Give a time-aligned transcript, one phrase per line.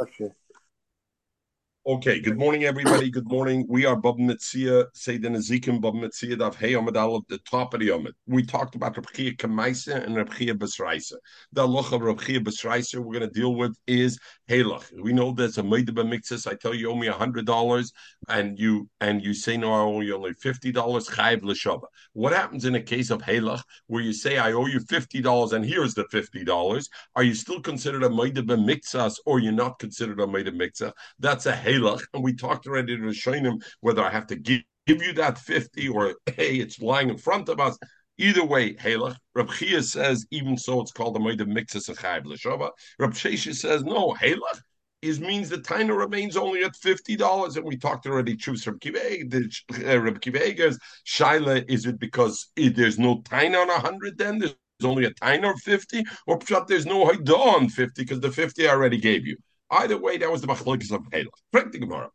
[0.00, 0.30] Okay.
[1.86, 3.10] Okay, good morning, everybody.
[3.10, 3.66] Good morning.
[3.68, 7.74] We are Bava Metzia, Seidan Ezekim, Bava Metzia, Dav Hey Amid Al of the top
[7.74, 8.14] of the Amid.
[8.26, 11.16] We talked about Rabchia Kamaisa and Rabchia Basraisa.
[11.52, 14.18] The loch of Rabchia Basraisa we're going to deal with is
[14.48, 14.98] Halach.
[14.98, 16.50] We know there's a Maidaba Mixus.
[16.50, 17.92] I tell you, owe me a hundred dollars,
[18.30, 21.06] and you and you say no, I owe you only fifty dollars.
[21.06, 21.84] Chayv l'shava.
[22.14, 25.52] What happens in a case of Halach where you say I owe you fifty dollars
[25.52, 26.88] and here's the fifty dollars?
[27.14, 30.92] Are you still considered a Maidaba Mixas or you're not considered a Maidaba Mixas?
[31.18, 35.02] That's a Halach and we talked already to Shainim whether I have to give, give
[35.02, 37.78] you that 50 or hey, it's lying in front of us.
[38.16, 39.16] Either way, Halach.
[39.34, 42.70] Rab Chia says, even so, it's called the Maida Mixus Achayv L'Shava.
[43.00, 44.60] Rab says, no, Halach
[45.04, 48.36] is means the taina remains only at fifty dollars, and we talked already.
[48.36, 49.34] Choose from Kiveg.
[49.34, 54.16] Uh, Kivega's shaila is it because there's no taina on a hundred?
[54.16, 58.20] Then there's only a taina of fifty, or perhaps there's no haidah on fifty because
[58.20, 59.36] the fifty I already gave you.
[59.70, 61.28] Either way, that was the machlokes of Halach.
[61.52, 62.10] Correct the Gemara.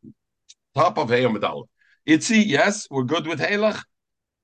[0.76, 1.66] Top of Hayam Medallah.
[2.08, 3.82] Itzi, yes, we're good with Halach.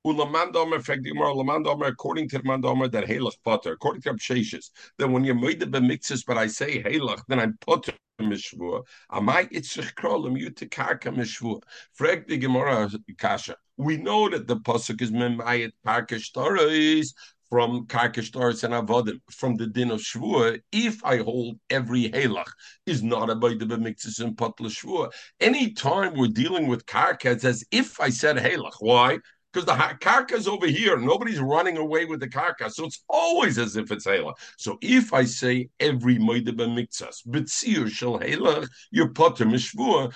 [0.05, 5.23] Ulamandomer, the Gemara, Ulamandomer, according to Mandomer, that Halach potter, according to Absheshes, then when
[5.23, 8.83] you made the bemixes, but I say Halach, then I'm potter mishvua.
[9.11, 11.61] Amai itzrich krolim you.
[11.93, 13.55] Frag the Gemara kasha.
[13.77, 17.13] We know that the pasuk is memayit karka shtarais
[17.49, 22.51] from Karkashtaris and Avodim, from the din of Shvua, if I hold every Halach
[22.85, 25.11] is not a Baida B'miktzis and Patla Shvua.
[25.39, 28.75] Anytime we're dealing with Karka, it's as if I said Halach.
[28.79, 29.19] Why?
[29.55, 30.97] Because the karka is over here.
[30.97, 32.69] Nobody's running away with the karka.
[32.69, 34.33] So it's always as if it's hela.
[34.57, 40.13] So if I say every moide b'miktsas, b'tzir shel hela, you're potter mishvur.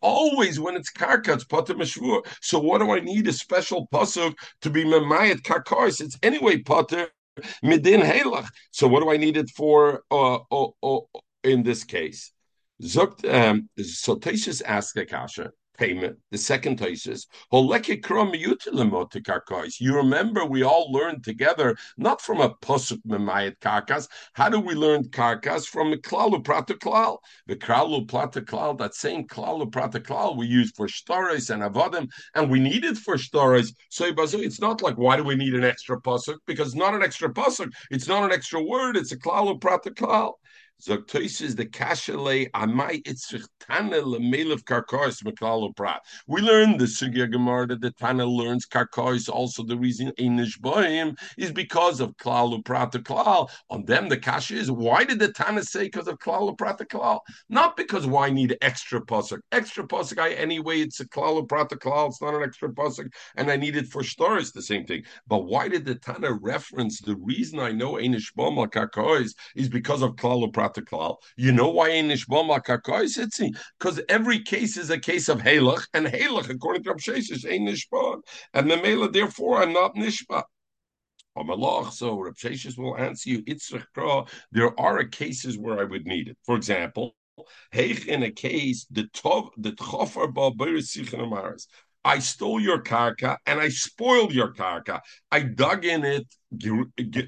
[0.00, 2.24] Always when it's karka, it's potter mishvur.
[2.40, 6.00] So what do I need a special pasuk to be memayat karkars?
[6.00, 7.08] It's anyway potter
[7.64, 8.46] midin helach.
[8.70, 10.04] So what do I need it for?
[10.12, 11.00] Uh, uh, uh,
[11.42, 12.32] in this case,
[12.82, 16.18] Zukt, um, so Tesis asked the kasha payment.
[16.30, 17.26] The second Taisus,
[19.80, 24.06] You remember we all learned together, not from a Pasuk Memayat Karkas.
[24.34, 25.66] How do we learn Karkas?
[25.66, 27.16] From the Klalu Prataklal.
[27.46, 32.60] The Klalu Prataklal, that same Klalu Prataklal we use for Shtaris and Avodim, and we
[32.60, 33.72] need it for Shtaris.
[33.88, 36.36] So it's not like, why do we need an extra Pasuk?
[36.46, 37.72] Because not an extra Pasuk.
[37.90, 38.98] It's not an extra word.
[38.98, 40.34] It's a Klalu Prataklal.
[40.86, 46.00] The kashale amai itzrich tana lemelev karkars meklalo prat.
[46.26, 49.28] We learned the sugya gemara that the tana learns karkars.
[49.28, 53.50] Also, the reason enish boim is because of klalu prat klal.
[53.68, 57.20] On them, the kasha is why did the tana say because of klalu prat klal?
[57.50, 59.40] Not because why need extra pasuk.
[59.52, 62.08] Extra pasuk, I anyway it's a klalu prat klal.
[62.08, 64.52] It's not an extra pasuk, and I need it for stars.
[64.52, 65.04] The same thing.
[65.28, 70.00] But why did the tana reference the reason I know enish boim karkars is because
[70.00, 70.69] of klalu prat
[71.36, 73.56] you know why in Nishbama Karkais Hitzi?
[73.78, 77.66] Because every case is a case of Halach, and Halach, according to Rabshes, is Ein
[77.66, 78.20] Nishba.
[78.54, 80.44] And Memela, therefore, I'm not Nishba.
[81.92, 82.34] So Rab
[82.76, 83.44] will answer you.
[84.52, 86.36] There are cases where I would need it.
[86.44, 87.14] For example,
[87.72, 91.56] in a case the tov the tchofer ba
[92.02, 95.00] I stole your karka and I spoiled your karka.
[95.30, 96.26] I dug in it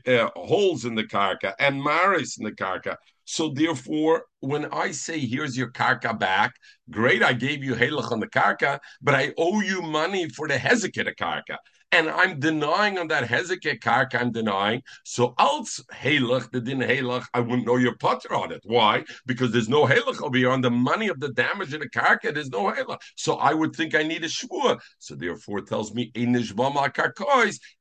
[0.08, 2.96] uh, holes in the karka and maris in the karka.
[3.24, 6.54] So therefore, when I say here's your karka back,
[6.90, 10.54] great, I gave you halach on the karka, but I owe you money for the
[10.54, 11.56] hezekah karka.
[11.94, 14.82] And I'm denying on that hezekah karka, I'm denying.
[15.04, 18.60] So als halach, the din halach, I wouldn't know your potter on it.
[18.64, 19.04] Why?
[19.26, 22.32] Because there's no halach over here on the money of the damage in the karka.
[22.32, 22.98] There's no halach.
[23.16, 24.80] So I would think I need a shvur.
[24.98, 26.10] So therefore, it tells me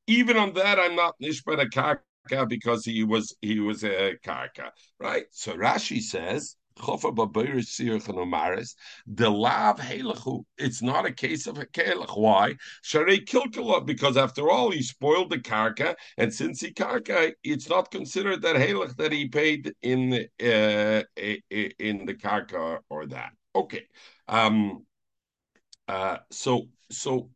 [0.07, 2.01] even on that, I'm not nishba the karka
[2.47, 5.25] because he was he was a karka, right?
[5.31, 6.55] So Rashi says.
[6.77, 6.83] The
[9.29, 10.43] lav helachu.
[10.57, 12.17] It's not a case of a kelach.
[12.17, 12.55] Why?
[12.83, 13.85] Sharei kilkala.
[13.85, 18.55] Because after all, he spoiled the karka, and since he karka, it's not considered that
[18.55, 23.33] helach that he paid in uh, in the karka or that.
[23.53, 23.85] Okay.
[24.27, 24.85] Um.
[25.87, 26.17] Uh.
[26.31, 27.29] So so.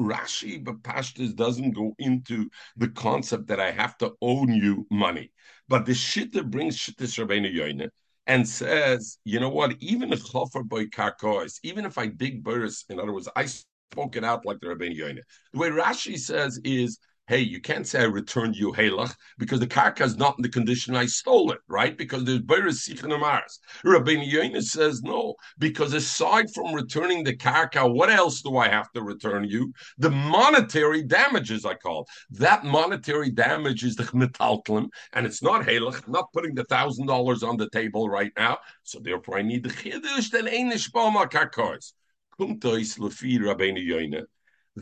[0.00, 5.32] Rashi but Pashtas doesn't go into the concept that I have to own you money.
[5.68, 7.88] But the Shitta brings Shittis Rabbeinu Yoina
[8.26, 12.84] and says, you know what, even if Chofer Boy Karkois, even if I dig burrs,
[12.88, 15.20] in other words, I spoke it out like the Rabbeinu Yoina.
[15.52, 16.98] The way Rashi says is,
[17.30, 20.48] hey, you can't say I returned you halach because the karka is not in the
[20.48, 21.96] condition I stole it, right?
[21.96, 23.60] Because there's Beres Sichin Amaris.
[23.84, 28.90] Rabbi Yonis says no, because aside from returning the karka, what else do I have
[28.94, 29.72] to return you?
[29.98, 32.08] The monetary damages, I call.
[32.30, 36.04] That monetary damage is the metaltlim, and it's not halach.
[36.04, 39.62] I'm not putting the thousand dollars on the table right now, so therefore I need
[39.62, 41.92] the chiddush, then einish bama karkos.
[42.36, 44.24] Kumtois lefi Yoina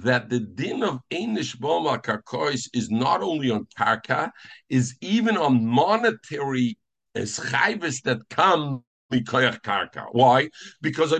[0.02, 4.30] that the din of Einish Boma Karkois is not only on Karka,
[4.68, 6.78] is even on monetary
[7.16, 10.06] schaivis that come Karka.
[10.12, 10.48] Why?
[10.82, 11.12] Because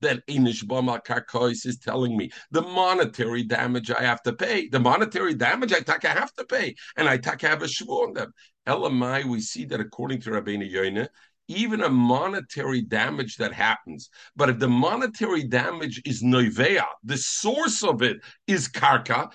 [0.00, 4.68] that Einish Boma Karkois is telling me the monetary damage I have to pay.
[4.68, 7.66] The monetary damage I take I have to pay, and I take I have a
[7.66, 8.32] shvu on them.
[8.66, 11.08] Elamai, we see that according to Rabbeinu Yoine,
[11.48, 14.10] even a monetary damage that happens.
[14.36, 19.30] But if the monetary damage is noivea, the source of it is karka.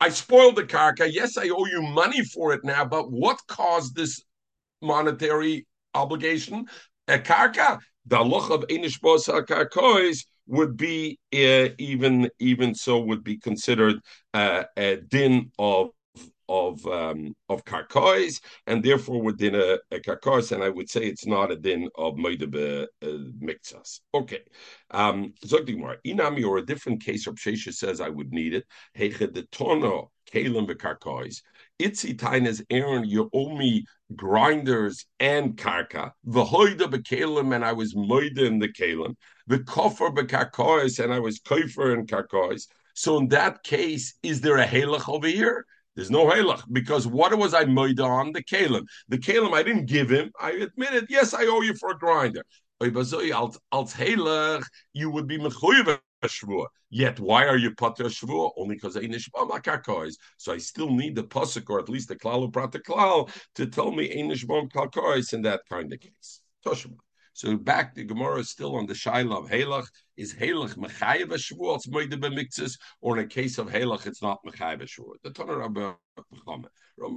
[0.00, 1.10] I spoiled the karka.
[1.12, 4.20] Yes, I owe you money for it now, but what caused this
[4.80, 6.66] monetary obligation?
[7.08, 7.78] A karka.
[8.06, 13.96] The loch of enishbos karkois would be uh, even even so would be considered
[14.34, 15.90] uh, a din of
[16.48, 21.26] of um, of karkois, and therefore within a, a karkois, and I would say it's
[21.26, 23.06] not a din of moidebe uh,
[23.40, 24.00] mixas.
[24.14, 24.40] Okay,
[24.90, 27.26] um, Zogdigmar inami or a different case.
[27.26, 28.64] of Shesha says I would need it.
[28.96, 31.42] Heche de tono kalim bekarkois.
[31.80, 33.84] Itzi taines Aaron, you owe me
[34.14, 36.12] grinders and karka.
[36.26, 39.16] V'hoida bekalim, and I was moida in the kalim.
[39.46, 42.66] The kofar bekarkois, and I was kofer in karkois.
[42.94, 45.64] So in that case, is there a halach over here?
[45.94, 48.84] There's no halach because what was I made on the kalim?
[49.08, 50.32] The kalim I didn't give him.
[50.40, 52.42] I admitted, yes, I owe you for a grinder.
[52.80, 52.90] You
[55.10, 55.98] would be mechuyev.
[56.90, 58.50] Yet, why are you pater shvua?
[58.56, 62.52] Only because I nishbam So I still need the pasuk or at least the klal
[62.52, 66.40] prata klal to tell me nishbam kalkois in that kind of case.
[66.64, 66.96] Toshma.
[67.34, 69.86] So back, the Gemara is still on the shaila of Halach.
[70.16, 71.76] Is Halach mechayev shvuah?
[71.76, 75.14] It's moide b'miktzes, or in a case of Halach, it's not mechayev shvuah.
[75.22, 75.92] The Tanur Rabbi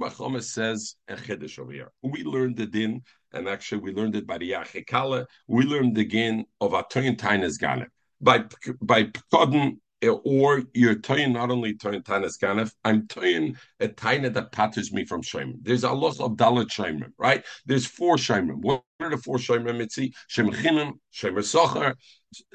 [0.08, 0.42] Chama.
[0.42, 1.92] Says a chiddush over here.
[2.02, 3.02] We learned the din,
[3.32, 5.26] and actually we learned it by the Yachikala.
[5.46, 7.88] We learned the din of Atoyin Tainas Ganem.
[8.20, 8.44] By
[8.80, 14.52] by Pkodin or you're toying not only toying Tanas Ganef, I'm toying a taina that
[14.52, 15.58] patters me from Shemim.
[15.62, 17.44] There's a loss of Dalit Shemim, right?
[17.66, 18.62] There's four Shemim.
[18.62, 19.80] What are the four Shemim?
[19.80, 19.98] It's
[20.28, 21.94] Shem Chinim, Shem Socher,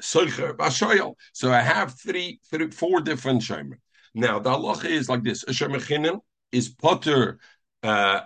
[0.00, 1.14] Socher, Bashoyel.
[1.32, 3.78] So I have three, three, four different Shemim.
[4.14, 5.74] Now the halacha is like this: a Shem
[6.52, 7.38] is potter
[7.82, 8.20] uh,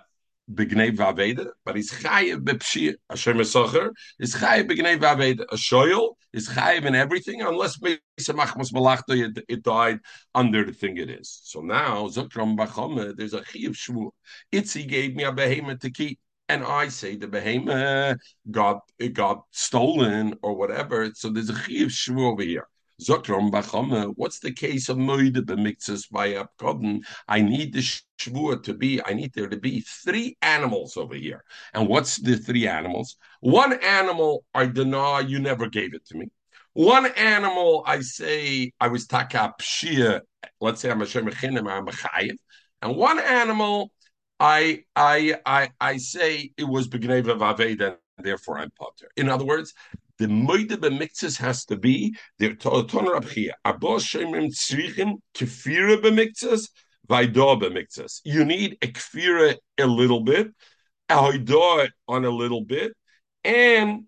[0.53, 2.95] b'gnei v'aveda, but he's chayiv b'pshir.
[3.11, 5.45] Hashem Esacher is chayiv b'gnei v'aveda.
[5.51, 10.01] A shoyel is chayiv in everything, unless machmas malachta it died
[10.35, 11.41] under the thing it is.
[11.45, 14.11] So now zokram b'chome, there's a chayiv shvu.
[14.53, 16.19] Itzi gave me a behemoth to keep.
[16.49, 21.11] And I say the behemoth got it got stolen or whatever.
[21.15, 22.69] So there's a chiv shvu over here.
[23.01, 27.01] Zokrom Bachama, uh, what's the case of Moide b'miktzas by Apkodin?
[27.29, 31.45] I need the shvua to be, I need there to be three animals over here.
[31.75, 33.17] And what's the three animals?
[33.41, 36.29] One animal I deny you never gave it to me.
[36.73, 40.21] One animal I say I was taka pshia,
[40.61, 42.37] let's say I'm a shemechinim, I'm a chayiv.
[42.81, 43.93] And one animal
[44.41, 49.09] I I I I say it was begneva vaveda, therefore I'm potter.
[49.17, 49.75] In other words,
[50.19, 53.53] the moide b'miktzas has to be the ton rabchia.
[53.65, 56.69] Abos shemim tzrichim kefira b'miktzas,
[57.09, 58.21] vaydah b'miktzas.
[58.25, 60.49] You need a kefira a little bit,
[61.09, 61.15] a
[62.09, 62.93] on a little bit,
[63.45, 64.05] and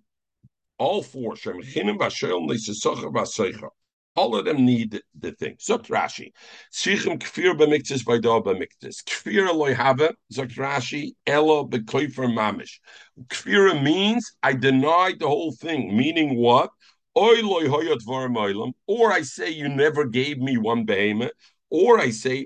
[0.78, 3.70] all four shemchinim v'ashel neisesachar v'aseichar.
[4.18, 5.54] All of them need the thing.
[5.60, 6.32] Zot Rashi.
[6.72, 8.96] Sichim kfir b'miktis v'aydah b'miktis.
[9.04, 10.00] Kfir loy have,
[10.34, 12.80] Zot Rashi, elo b'koifer mamish.
[13.28, 15.96] Kfir means I denied the whole thing.
[15.96, 16.70] Meaning what?
[17.14, 17.32] Or
[19.12, 21.30] I say you never gave me one behemoth.
[21.70, 22.44] Or I say.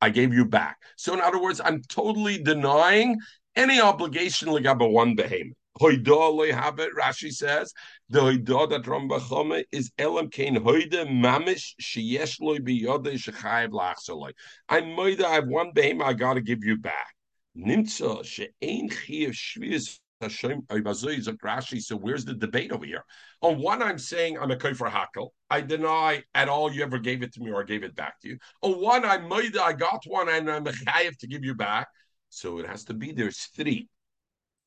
[0.00, 0.78] I gave you back.
[0.96, 3.18] So in other words, I'm totally denying
[3.56, 5.58] any obligation like one behemoth.
[5.80, 7.72] Rashi says
[8.08, 14.32] the hoidah that Rambachome is elam kain hoide mamish sheyesh loy biyode shechayev lachsoloi.
[14.68, 15.24] I'm moida.
[15.24, 16.02] I have one behem.
[16.02, 17.14] I got to give you back.
[17.58, 21.82] Nimtza she'ein chiyuv Rashi.
[21.82, 23.04] So where's the debate over here?
[23.42, 25.30] On one, I'm saying I'm a for hakel.
[25.50, 28.20] I deny at all you ever gave it to me or I gave it back
[28.20, 28.38] to you.
[28.62, 29.58] On one, I'm moida.
[29.58, 31.88] I got one and I'm a chayev to give you back.
[32.30, 33.88] So it has to be there's three.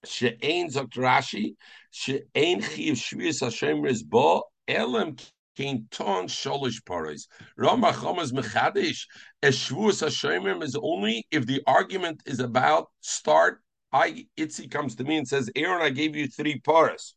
[0.05, 1.55] She'ein zok Rashi,
[1.91, 5.17] she'ein chiv shvius Hashem rizbo, elam
[5.57, 7.27] Kain ton sholish paris.
[7.59, 9.07] Rambam Chomas mechadish.
[9.41, 13.61] A shvuas hashemim is only if the argument is about start.
[13.91, 17.15] I Itzi comes to me and says, Aaron, I gave you three paras.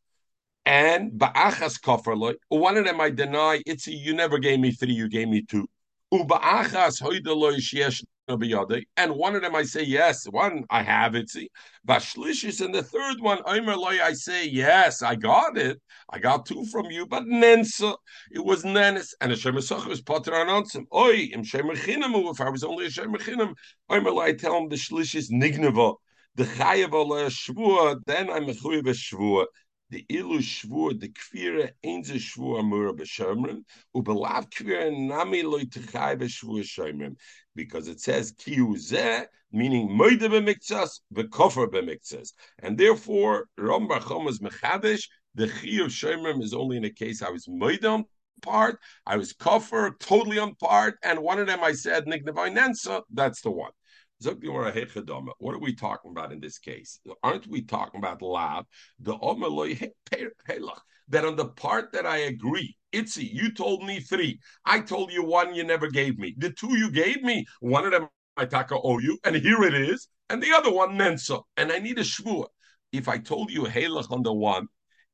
[0.65, 3.61] And ba'achas kofar One of them I deny.
[3.69, 4.95] Itzi, you never gave me three.
[4.95, 5.69] You gave me two.
[6.13, 6.29] And
[9.15, 11.31] one of them I say yes, one I have it.
[11.31, 11.51] See,
[11.87, 15.81] Vashlishis, and the third one, I say yes, I got it.
[16.09, 17.97] I got two from you, but Nensa,
[18.33, 20.87] it was Nenis, and Shemesach was Potter on Onsim.
[20.93, 23.55] Oi, im Shemechinam, if I was only a Shemechinam,
[23.89, 25.95] I tell him the Shlishis Nigneva,
[26.35, 29.47] the Chayav Shvua, then I'm a Chuyav Shvua
[29.91, 36.63] the ilu shvur the kvira ein ze shvur amur b'shomrim ubelav kvira nami loy b'shvur
[36.63, 37.17] shomrim.
[37.57, 44.39] Because it says kiu zeh meaning moide b'miktzas v'kofer b'miktzas and therefore Ram Bachom is
[44.39, 48.05] mechadish the chi of shomrim is only in a case I was moide on
[48.43, 53.03] part I was kofer totally on part and one of them I said nignavai nensa
[53.13, 53.73] that's the one
[54.23, 57.01] what are we talking about in this case?
[57.23, 58.67] Aren't we talking about lav?
[59.01, 59.17] The
[61.09, 64.39] that on the part that I agree, Itzi, you told me three.
[64.65, 66.35] I told you one you never gave me.
[66.39, 69.75] The two you gave me, one of them I taka owe you, and here it
[69.75, 72.47] is, and the other one nensa, and I need a shvua.
[72.93, 74.67] If I told you halach on the one,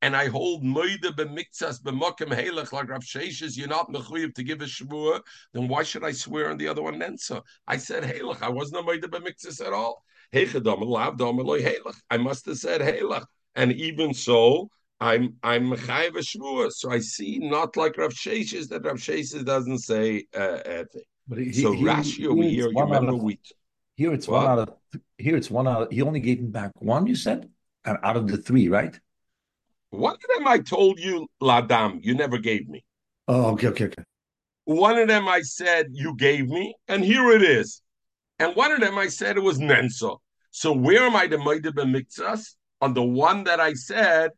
[0.02, 4.60] and I hold moide b'miktzas b'mokem helech like Rav Sheshes, you're not mechuyev to give
[4.60, 5.20] a shvua,
[5.52, 7.42] then why should I swear on the other one nensa?
[7.66, 8.42] I said helech.
[8.42, 10.02] I wasn't a moide b'miktzas at all.
[10.34, 13.24] I must have said helech,
[13.54, 14.68] and even so,
[15.00, 16.72] I'm I'm mechayev a shvua.
[16.72, 21.02] So I see not like Rav Sheshes that Rav Sheshes doesn't say uh, anything.
[21.28, 23.38] But he, so he, Rashi over here, you remember of, we.
[23.96, 24.44] Here it's what?
[24.44, 25.82] one out of here it's one out.
[25.82, 27.06] Of, he only gave him back one.
[27.06, 27.48] You said,
[27.84, 28.98] and out of the three, right?
[29.96, 32.84] One of them I told you, Ladam, you never gave me.
[33.28, 34.02] Oh, okay, okay, okay.
[34.64, 37.82] One of them I said you gave me, and here it is.
[38.38, 40.18] And one of them I said it was Nenso.
[40.50, 42.56] So where am I the Maida Miktsas?
[42.80, 44.32] On the one that I said,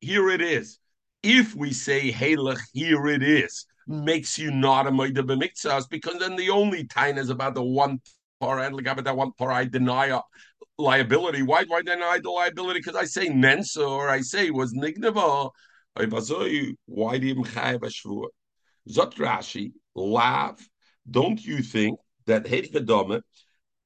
[0.00, 0.78] here it is.
[1.22, 6.36] If we say Halach, here it is, makes you not a Maida Miktsas, because then
[6.36, 8.00] the only time is about the one
[8.40, 10.20] part and about that one part I deny
[10.78, 11.42] liability.
[11.42, 12.80] Why why deny the liability?
[12.80, 15.50] Because I say mensa or I say was nignava.
[15.96, 18.26] Why do you chayav ashvua?
[18.88, 20.58] Zot Rashi lav.
[21.08, 23.20] Don't you think that hechadome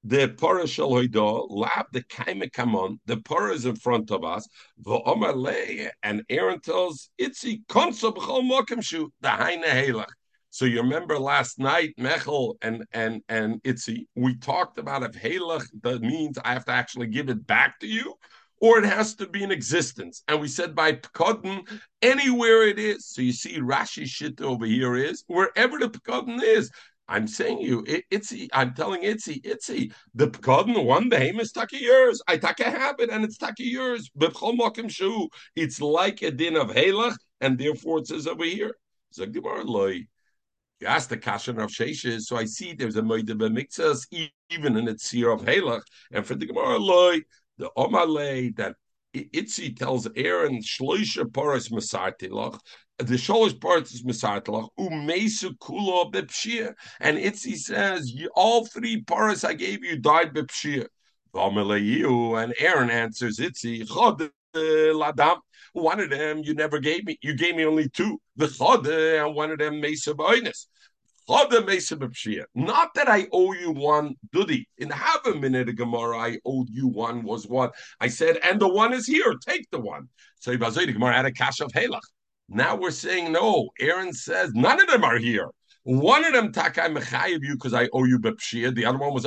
[0.05, 4.47] the para shel lav the kaime kamon the para is in front of us
[4.81, 10.07] v'omar and Aaron tells itzi konsa b'chol mokem shu the haine helach
[10.51, 15.67] so you remember last night, Mechel and and and Itzi, we talked about if Halach
[15.83, 18.15] that means I have to actually give it back to you,
[18.61, 20.23] or it has to be in existence.
[20.27, 21.69] And we said by Pekodin,
[22.01, 23.07] anywhere it is.
[23.07, 26.71] So you see Rashi shit over here is wherever the Pekodin is.
[27.11, 31.81] I'm saying you, it, Itzi, I'm telling Itzi, Itzi, the Pekodin one behem is taka
[31.81, 32.23] yours.
[32.27, 34.11] I take a habit and it's taka yours.
[35.57, 38.75] It's like a din of Halach, and therefore it says over here.
[39.15, 40.07] Zagdimar loy.
[40.81, 44.07] You the Kashan of Sheshes, so I see there's a Moide B'mikzas,
[44.51, 45.83] even in the Tzir of Halach.
[46.13, 47.19] And for the Gemara Loi,
[47.57, 48.77] the Omalei, that
[49.15, 52.61] Itzi tells Aaron, Shloisha Paras Masartilach,
[52.99, 56.75] the Sholish parts is Masartilach, Umesu Kulo Bepshia.
[57.01, 60.87] And Itzi says, all three paras I gave you died Bepshia.
[61.35, 63.87] And Aaron answers, Itzi,
[64.95, 65.39] Ladam.
[65.73, 67.19] One of them you never gave me.
[67.23, 68.21] You gave me only two.
[68.37, 70.67] The chode and one of them mesa b'oinus.
[71.29, 72.45] Chode mesa b'pshia.
[72.55, 74.65] Not that I owe you one dudi.
[74.79, 78.69] In half a minute Gemara, I owed you one was what I said, and the
[78.69, 79.35] one is here.
[79.47, 80.09] Take the one.
[80.41, 82.01] So Gemara had a cash of halach.
[82.49, 83.69] Now we're saying no.
[83.79, 85.51] Aaron says none of them are here.
[85.85, 88.75] One of them takai mechayev you because I owe you bepshia.
[88.75, 89.27] The other one was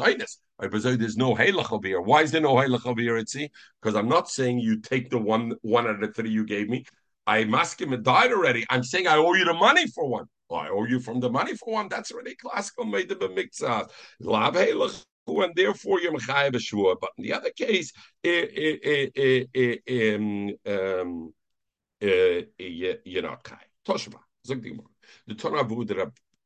[0.61, 0.97] einus.
[0.97, 2.01] There's no halach over here.
[2.01, 3.23] Why is there no halach over here?
[3.25, 3.49] See,
[3.81, 6.69] because I'm not saying you take the one one out of the three you gave
[6.69, 6.85] me.
[7.27, 8.65] I'm asking it died already.
[8.69, 10.25] I'm saying I owe you the money for one.
[10.49, 11.87] Well, I owe you from the money for one.
[11.87, 13.89] That's already classical made the b'miktzah.
[14.19, 16.95] Lav halach and therefore you're mechayev shvua.
[16.99, 17.91] But in the other case,
[19.87, 21.33] um, um,
[22.01, 23.61] you're not chai.
[23.87, 24.19] Toshma.
[25.27, 25.63] The Torah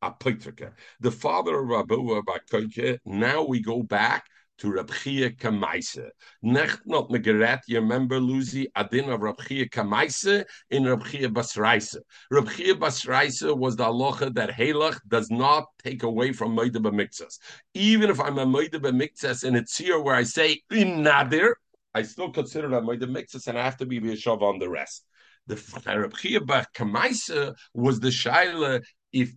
[0.01, 4.25] the father of Rabu Bakoike, now we go back
[4.57, 6.09] to Rabchia Kamaise.
[6.43, 11.97] Necht not Megeret, you remember, Lucy, Adin of Rabchia Kamaise in Rabchia Basraisa.
[12.31, 17.39] Rabchia Basraisa was the aloha that Halach does not take away from Moida B'mikzas.
[17.73, 21.57] Even if I'm a Moida B'mikzas and it's here where I say in Nadir,
[21.93, 25.05] I still consider that Moida B'mikzas and I have to be Yeshav on the rest.
[25.47, 29.33] The Rabchia Kamaisa was the Shaila if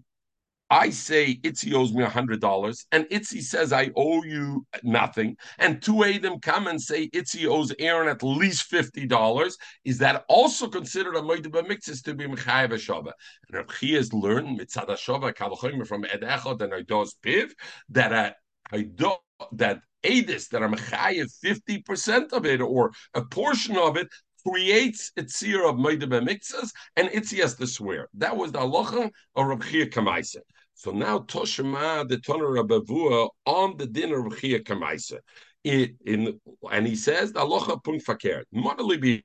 [0.70, 5.80] I say Itzi owes me hundred dollars, and Itzi says I owe you nothing, and
[5.80, 9.56] two of them come and say Itzi owes Aaron at least fifty dollars.
[9.86, 13.12] Is that also considered a moed b'miktzis to be mechayev shava?
[13.48, 17.50] And Reb has learned mitzad shava kalchomer from Ed Echad and Aidos Piv
[17.88, 19.14] that a uh,
[19.52, 24.08] that Adis that are mechayev fifty percent of it or a portion of it
[24.46, 28.08] creates itzir of moed b'miktzis, and Itzi has to swear.
[28.14, 30.40] That was the halacha of Reb Kamaisa.
[30.78, 35.18] So now Toshima the Toner Rabavua on the dinner of Chia Kamaisa.
[35.64, 36.38] In,
[36.70, 38.44] and he says the aloha pun fakert.
[38.54, 39.24] Modally be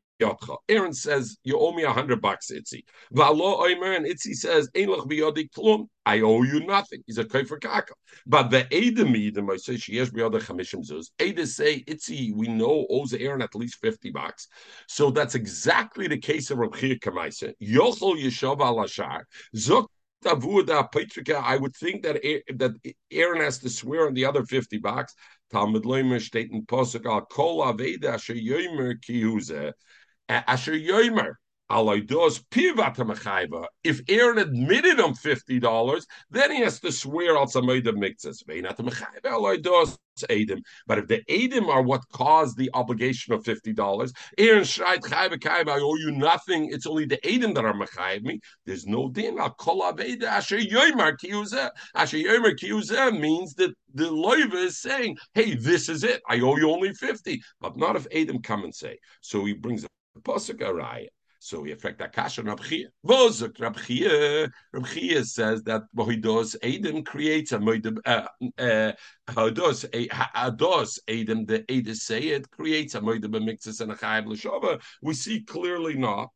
[0.69, 2.83] Aaron says, You owe me a hundred bucks, Itzi.
[3.13, 5.87] Valo Oimer, and Itzi says, Ein biyodik klum.
[6.05, 7.03] I owe you nothing.
[7.05, 7.93] He's a kofer kaka.
[8.25, 11.11] But the Edom Edom, I say, she has biyodek chamishim zuz.
[11.19, 14.47] Edom say, Itzi, we know owes Aaron at least 50 bucks.
[14.87, 17.53] So that's exactly the case of Rabchir Kamaisa.
[17.61, 19.27] Yochel Yeshov al Ashar.
[19.55, 19.87] Zok
[20.25, 22.21] I would think that
[22.55, 25.13] that Aaron has to swear on the other fifty bucks.
[25.51, 29.73] Talmud Leimer steht in Posuk al Kol Aveda Asher Kihuze
[30.29, 30.73] Asher
[31.69, 32.41] if
[34.09, 38.43] Aaron admitted him fifty dollars, then he has to swear al samayda mixes.
[38.45, 38.57] But
[40.99, 45.95] if the Adim are what caused the obligation of fifty dollars, Aaron shreit I owe
[45.95, 46.69] you nothing.
[46.71, 48.39] It's only the Adim that are mechayv me.
[48.65, 49.39] There's no din.
[49.39, 50.19] Al kol means
[53.55, 56.21] that the loiva is saying, "Hey, this is it.
[56.29, 57.41] I owe you only fifty.
[57.61, 58.99] But not if Adim come and say.
[59.21, 59.87] So he brings a
[60.19, 60.61] pasuk.
[61.43, 62.85] So we affect Akash on Rabchia.
[63.05, 64.49] Vozuk Rabchia.
[64.73, 67.97] Rabchia says that Bohidos Adam creates a Moidim.
[68.05, 68.93] Uh, uh,
[69.27, 74.81] Hados Hados Adam the Ada say it creates a Moidim mixes and a Chayv L'Shova.
[75.01, 76.29] We see clearly not.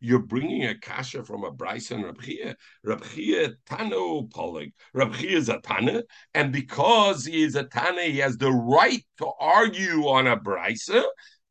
[0.00, 2.54] You're bringing a kasha from a Bryce and Rabchia.
[2.86, 4.72] Rabchia Tano Polig.
[4.94, 9.30] Rabchia is a Tana, and because he is a Tana, he has the right to
[9.38, 10.88] argue on a Bryce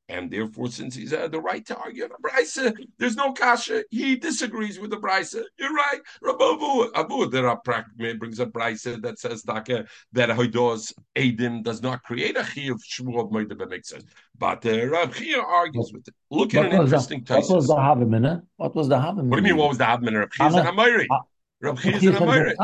[0.08, 3.84] and therefore, since he's had the right to argue on a brisa, there's no kasha.
[3.90, 5.42] He disagrees with the brisa.
[5.58, 6.00] You're right.
[6.24, 12.38] Rabavu Abu that brings a brisa that says that that Hoidos Adim does not create
[12.38, 13.32] a chi of Shmuel
[13.70, 14.06] makes sense.
[14.38, 16.14] But uh, Rab Chia argues with it.
[16.30, 18.44] Look at an interesting the, What was the Havamina?
[18.58, 19.30] What was the Havamina?
[19.30, 19.58] What do you mean?
[19.58, 20.20] What was the Havamina?
[20.20, 21.08] Rab Chia is an Amiri.
[21.62, 22.56] Rab Chia is an Amiri.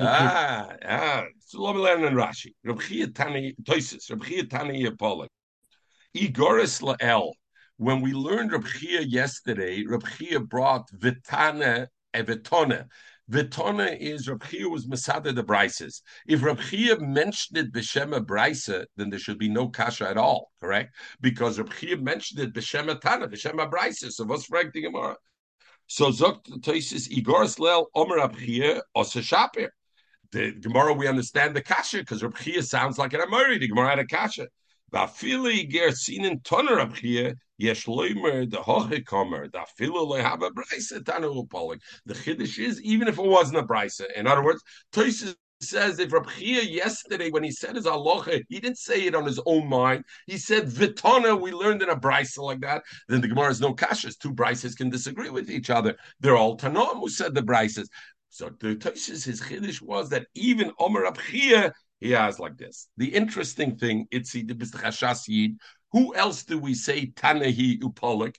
[0.00, 1.24] Ah, ah.
[1.38, 2.52] So let me learn in Rashi.
[2.64, 4.10] Rab Chia Tani Toisis.
[4.10, 5.28] Rab Chia Tani Yapolik.
[6.16, 7.32] Igoris Lael.
[7.76, 12.86] When we learned Reb Chia yesterday, Reb Chia brought Vitana Evitona.
[13.28, 16.02] Vitona is Reb Chia was Masada the Brises.
[16.28, 20.52] If Reb Chia mentioned it B'Shema Brisa, then there should be no kasha at all,
[20.60, 20.94] correct?
[21.20, 24.12] Because Reb Chia mentioned it B'Shema Tana, B'Shema Brisa.
[24.12, 25.16] So what's frank the Gemara?
[25.88, 29.70] So Zokt Toisis Igoris Lael Omer Reb Chia Osa Shapir.
[30.30, 33.58] The Gemara, we understand the kasha because Reb Chia sounds like an Amori.
[33.58, 34.46] The Gemara had a kasha.
[34.94, 37.34] Vafili gersinen toner up here.
[37.58, 39.50] The hochekomer.
[39.50, 41.80] The filo loy have a brisa tanu upolik.
[42.06, 44.04] The chiddush is even if it wasn't a brisa.
[44.16, 48.60] In other words, Tosis says if Rab Chia yesterday when he said his aloha, he
[48.60, 50.04] didn't say it on his own mind.
[50.26, 51.40] He said vitona.
[51.40, 52.82] We learned in a brisa like that.
[53.08, 54.18] Then the Gemara is no kashas.
[54.18, 55.96] Two brises can disagree with each other.
[56.20, 57.86] They're all tanom who said the brises.
[58.30, 61.72] So the Tosis his chiddush was that even Omer Rab Chia
[62.04, 62.88] he has like this.
[62.98, 65.56] The interesting thing, Yid,
[65.92, 68.36] who else do we say Tanahi Upolik?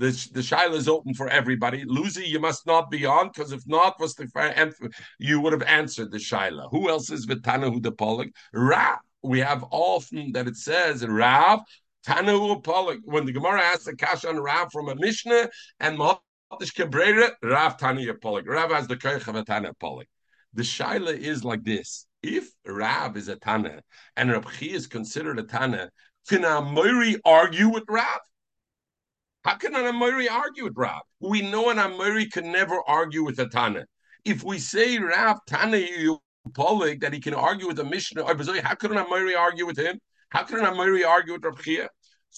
[0.00, 1.84] The, the shaila is open for everybody.
[1.86, 6.10] Lucy, you must not be on, because if not, was the you would have answered
[6.10, 6.68] the shaila.
[6.72, 8.32] Who else is Vitanahu the Polik?
[8.52, 8.98] Rav.
[9.22, 11.60] We have often that it says Rav
[12.04, 12.98] Tanahu Polik.
[13.04, 15.48] When the Gemara asks the Kash on Rav from a Mishnah
[15.78, 18.48] and Mahatish Kebrera, Rav Tanahu Polik.
[18.48, 20.06] Rav has the Kirch of a Tanahu Polik.
[20.54, 23.82] The shaila is like this if Rab is a Tana
[24.16, 25.90] and Rab Chi is considered a Tana,
[26.28, 28.20] can a Amori argue with Rab?
[29.44, 31.02] How can an Amori argue with Rab?
[31.20, 33.86] We know an Amori can never argue with a Tana.
[34.24, 35.80] If we say Rab Tana
[36.50, 39.98] Polig that he can argue with a Mishnah, how could an Amori argue with him?
[40.28, 41.88] How can an Amori argue with Rab Chia?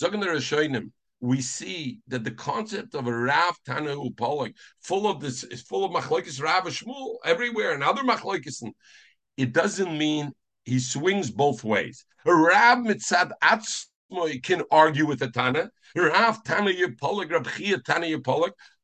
[0.01, 0.93] him
[1.23, 5.85] we see that the concept of a Rav Tana Upolik, full of this, is full
[5.85, 8.61] of Machlokes Rav Shmuel everywhere and other Machlokes
[9.37, 10.33] it doesn't mean
[10.65, 12.05] he swings both ways.
[12.25, 15.71] Rab mitzad atzmoi can argue with the Tana.
[15.97, 18.07] Rav Tana Yipolik, Rab Chia Tana.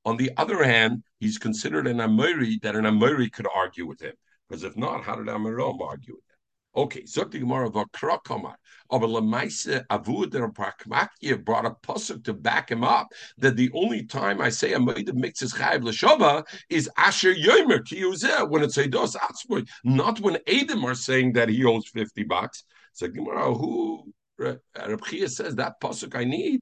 [0.05, 4.15] On the other hand, he's considered an Amori that an Amori could argue with him.
[4.49, 6.28] Because if not, how did Amorom argue with him?
[6.75, 8.57] Okay, sagt die Gemara war Krokomar.
[8.91, 14.05] Aber Lemaise Avud or Prakmakia brought a pasuk to back him up that the only
[14.05, 18.87] time I say a of mixes chayv l'shava is Asher Yomer Kiyuzeh when it's a
[18.87, 22.65] dos atzboy, not when Adam are saying that he owes fifty bucks.
[22.93, 24.61] So Gemara, who Reb
[25.05, 26.61] Chia says that pasuk I need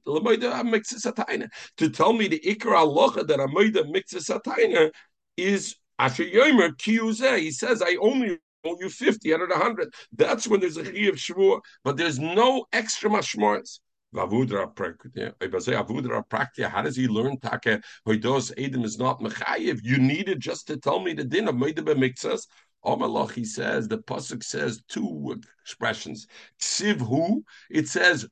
[1.77, 3.47] to tell me the ikra alocha that a
[3.87, 4.91] mixes satayna
[5.37, 7.37] is Asher Yomer Kiyuzeh.
[7.39, 9.93] He says I only owe you 50 out of 100.
[10.13, 13.09] That's when there's a chi of shvur, but there's no extra.
[13.09, 15.33] Avudra praktia.
[15.41, 19.79] Eh, how does he learn take hoidos Adam is not mechayiv?
[19.83, 22.47] You need it just to tell me the din of meidebe mixas.
[22.85, 26.27] Omalach, he says, the pasuk says two expressions.
[26.61, 28.27] Ksiv hu, it says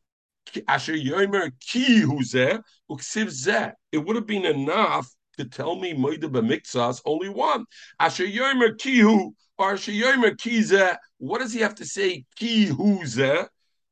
[0.68, 3.74] Asher Yomer ki hu zeh, uksiv zeh.
[3.92, 7.66] It would have been enough to tell me Moida B'Mikzas, only one.
[8.00, 12.26] Asher Yomer Kihu, or Yomer Kize, what does he have to say?
[12.40, 13.48] Kihuze?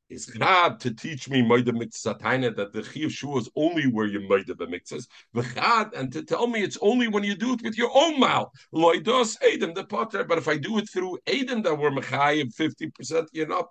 [0.10, 2.18] It's hard to teach me Moida Mitzvah
[2.56, 5.08] that the Chiv Shua is only where you Moida B'Mikzas.
[5.36, 8.50] V'chad, and to tell me it's only when you do it with your own mouth.
[8.74, 10.24] Loidos Adam, the potter.
[10.24, 13.70] But if I do it through Adam, that we're Mechayim 50%, you're not.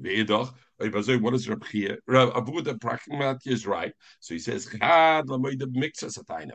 [0.00, 0.52] Ve'edach,
[1.20, 1.96] what is Reb Chia?
[2.08, 3.92] Prakmat is right.
[4.20, 4.68] So he says.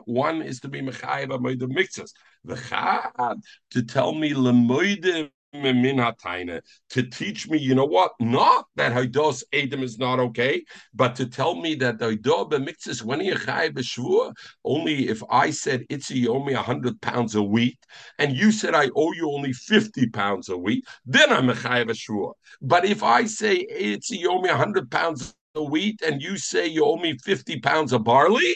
[0.06, 2.12] One is to be mechayev lamoid mixas.
[2.43, 3.38] The Chad
[3.71, 8.12] to tell me lamoid to teach me, you know what?
[8.19, 14.33] Not that Haidos Adam is not okay, but to tell me that b'shvua,
[14.63, 17.79] only if I said it's you owe me hundred pounds a week,
[18.19, 21.83] and you said I owe you only fifty pounds a week, then I'm a chay
[21.83, 22.33] b'shvua.
[22.62, 26.67] But if I say it's you owe me hundred pounds a wheat, and you say
[26.67, 28.55] you owe me fifty pounds of barley,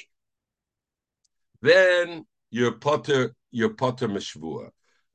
[1.62, 4.70] then you're potter, you're potter mishvua.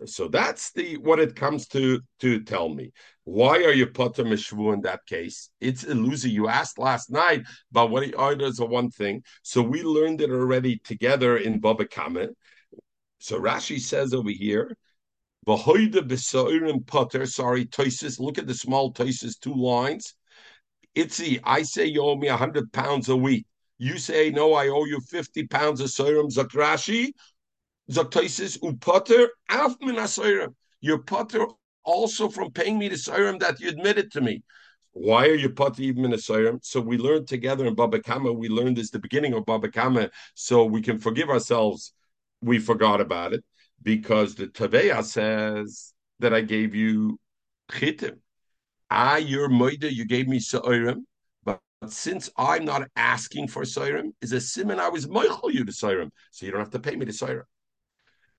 [0.07, 2.93] So that's the what it comes to to tell me.
[3.25, 5.51] Why are you potter mishvu in that case?
[5.61, 6.29] It's loser.
[6.29, 9.23] You asked last night about what he orders are one thing.
[9.43, 12.29] So we learned it already together in Baba Kame.
[13.19, 14.77] So Rashi says over here,
[15.47, 17.27] Vahoida b'soirim potter.
[17.27, 18.21] Sorry, toises.
[18.21, 20.15] Look at the small toises, two lines.
[20.97, 23.47] Itzi, I say you owe me hundred pounds a week.
[23.79, 26.33] You say no, I owe you fifty pounds of soirim.
[26.33, 27.11] Zakrashi,
[27.91, 29.97] Zaktoisis upotter af min
[30.81, 31.47] You're potter
[31.85, 34.43] also from paying me the sayrim that you admitted to me.
[34.93, 36.59] Why are you potter even in a sayrim?
[36.63, 38.33] So we learned together in Baba Kama.
[38.33, 41.95] We learned this the beginning of Baba Kama, so we can forgive ourselves.
[42.43, 43.45] We forgot about it
[43.83, 47.19] because the Taveya says that I gave you
[47.71, 48.19] chitim.
[48.91, 51.05] Ah, your moida, you gave me sayrim,
[51.45, 55.73] but since I'm not asking for sayrim, is a simon I was moichel you to
[55.73, 57.45] sayrim, so you don't have to pay me the sayrim.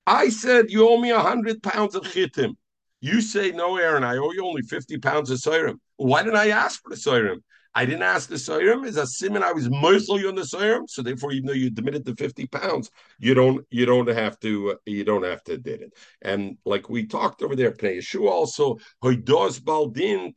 [0.06, 2.56] I said you owe me a hundred pounds of chitim.
[3.00, 4.04] You say no, Aaron.
[4.04, 5.76] I owe you only fifty pounds of sirim.
[5.96, 7.38] Why didn't I ask for the sirim?
[7.74, 8.84] I didn't ask the Sayrim.
[8.84, 10.88] Is a simon I was mostly on the Sayrim.
[10.88, 14.72] So therefore, even though you admitted the 50 pounds, you don't you don't have to
[14.72, 15.92] uh, you don't have to did it.
[16.22, 20.34] And like we talked over there, Pnei Yeshua also, Hoidos Baldin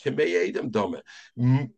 [0.72, 1.02] Dome.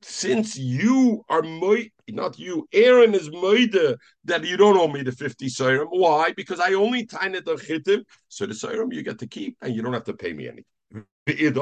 [0.01, 5.11] Since you are my not you, Aaron is moide that you don't owe me the
[5.11, 5.87] 50 Sayrim.
[5.89, 6.33] Why?
[6.35, 8.03] Because I only tiny the chitim.
[8.27, 10.65] So the Sayrim you get to keep and you don't have to pay me anything.
[11.27, 11.55] You need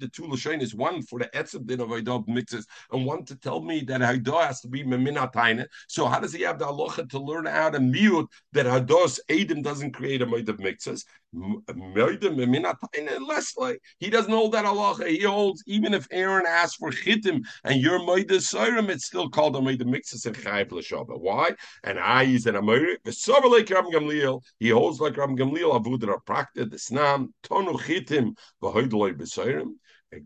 [0.00, 3.34] the two lashonis, one for the etzim din of er Aidah mixes, and one to
[3.36, 5.66] tell me that Aidah has to be meminataina.
[5.88, 9.62] So how does he have the halacha to learn how to mute that Hados Adam
[9.62, 11.06] doesn't create a of mixes?
[11.34, 11.54] Less
[13.56, 15.08] like he doesn't hold that halacha.
[15.08, 19.56] He holds even if Aaron asks for chitim and your moed soirim, it's still called
[19.56, 21.18] a of mixes and chayv l'shava.
[21.18, 21.52] Why?
[21.84, 22.98] And I is an amoyre.
[24.58, 29.72] He holds like Ram Gamliel avudra prakta the snam tonu chitim v'hoidloi b'soirim.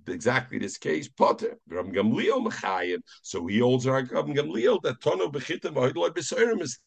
[0.09, 2.99] Exactly this case, Potter, Ram Gamliel Mechayim.
[3.23, 6.79] So he holds like Ram Gamliel that tonu b'chitim v'hoidloi b'soirim is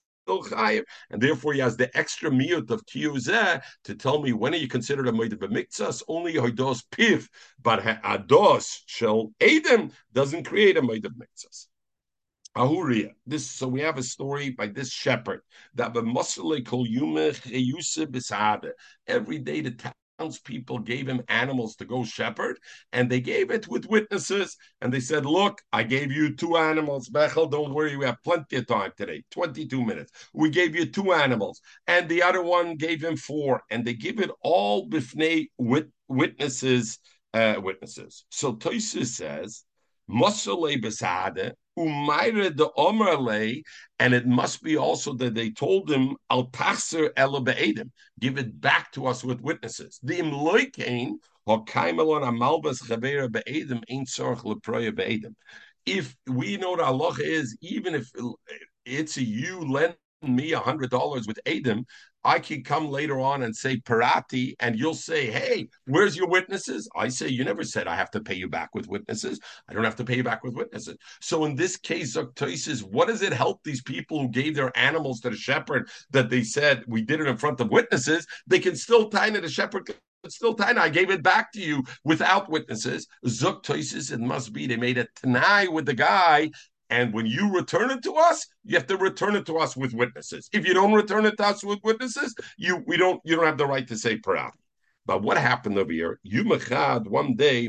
[1.10, 4.68] and therefore he has the extra miyut of kiyuzeh to tell me when are you
[4.68, 6.04] considered a moed b'miktzas?
[6.08, 7.28] Only hoidos piv,
[7.62, 11.69] but ados shel edem doesn't create a moed b'miktzas.
[12.56, 13.12] Ahuria.
[13.26, 15.42] This so we have a story by this shepherd
[15.76, 15.94] that
[19.08, 22.60] Every day the townspeople gave him animals to go shepherd,
[22.92, 24.58] and they gave it with witnesses.
[24.82, 27.50] And they said, "Look, I gave you two animals, Bechel.
[27.50, 29.24] Don't worry, we have plenty of time today.
[29.32, 30.12] Twenty-two minutes.
[30.34, 34.20] We gave you two animals, and the other one gave him four, and they give
[34.20, 37.00] it all bifnei wit- witnesses."
[37.32, 38.26] Uh, witnesses.
[38.30, 39.64] So Toysus says,
[40.10, 43.62] "Masale besade umayre the omerle,
[44.00, 48.60] and it must be also that they told him al tachser ela be'edim, give it
[48.60, 50.00] back to us with witnesses.
[50.04, 51.20] The imloikein
[55.86, 58.12] if we know the Allah is, even if
[58.86, 61.86] it's a you lend me a hundred dollars with Adam,
[62.24, 66.90] I can come later on and say parati, and you'll say, "Hey, where's your witnesses?"
[66.96, 69.40] I say, "You never said I have to pay you back with witnesses.
[69.68, 73.08] I don't have to pay you back with witnesses." So in this case, Zaktoisis, what
[73.08, 76.84] does it help these people who gave their animals to the shepherd that they said
[76.88, 78.28] we did it in front of witnesses?
[78.48, 79.42] They can still tie it.
[79.42, 79.90] The shepherd
[80.22, 83.08] but still Taina, I gave it back to you without witnesses.
[83.26, 86.52] Zuk Toisis, it must be they made a Tanai with the guy.
[86.90, 89.94] And when you return it to us, you have to return it to us with
[89.94, 90.50] witnesses.
[90.52, 93.58] If you don't return it to us with witnesses, you we don't you don't have
[93.58, 94.52] the right to say Parat.
[95.06, 96.20] But what happened over here?
[96.24, 97.68] You Yumachad one day,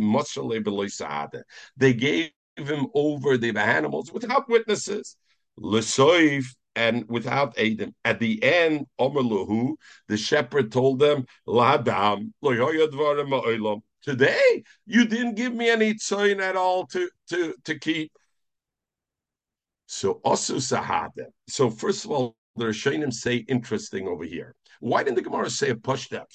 [1.76, 5.16] they gave him over the animals without witnesses.
[5.58, 7.94] Lesoif and without Adam.
[8.04, 9.74] At the end, Omerluhu,
[10.08, 12.32] the shepherd told them, Ladam,
[14.02, 18.12] today you didn't give me any tzoyin at all to, to, to keep.
[19.92, 21.26] So also sahada.
[21.48, 24.54] So first of all, the Rishonim say interesting over here.
[24.78, 26.26] Why didn't the Gemara say a pushstep?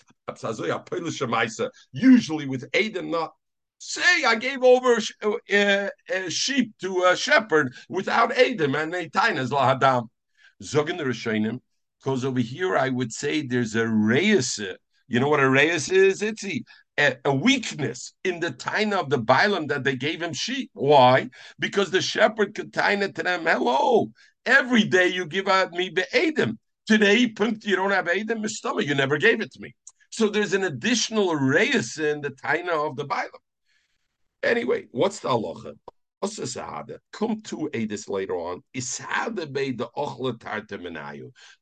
[1.93, 3.31] Usually with Adam not
[3.77, 10.09] say I gave over a, uh, sheep to a shepherd without Adam and Eitainas lahadam.
[10.61, 11.61] Zogin the Rishonim,
[12.03, 14.59] because over here I would say there's a reis.
[15.07, 16.21] You know what a reis is?
[16.21, 16.43] It's
[16.97, 20.69] a, a weakness in the taina of the Bailam that they gave him sheep.
[20.73, 21.29] Why?
[21.59, 24.11] Because the shepherd could taina to them, hello,
[24.45, 26.57] every day you give out me be'edim.
[26.87, 29.73] Today, you don't have edim, mistama, you never gave it to me.
[30.11, 33.29] So there's an additional reis in the taina of the Bailam.
[34.43, 35.73] Anyway, what's the halacha?
[37.11, 38.63] Come two Adis later on.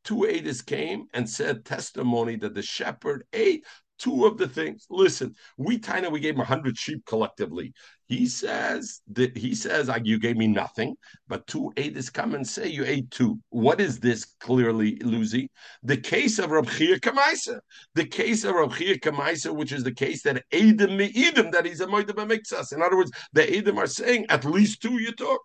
[0.03, 3.65] Two Adis came and said testimony that the shepherd ate
[4.03, 4.85] two of the things.
[4.89, 7.73] Listen, we kind of we gave him hundred sheep collectively.
[8.07, 10.95] He says that he says you gave me nothing,
[11.27, 13.39] but two Adis come and say you ate two.
[13.49, 15.49] What is this clearly, Lucy?
[15.83, 17.59] The case of Rab Chia Kamaisa.
[17.95, 21.65] The case of Rab Chia Kamaisa, which is the case that Adim me Edim, that
[21.65, 22.73] he's a Moidim Mixas.
[22.73, 25.41] In other words, the Adim are saying at least two you took.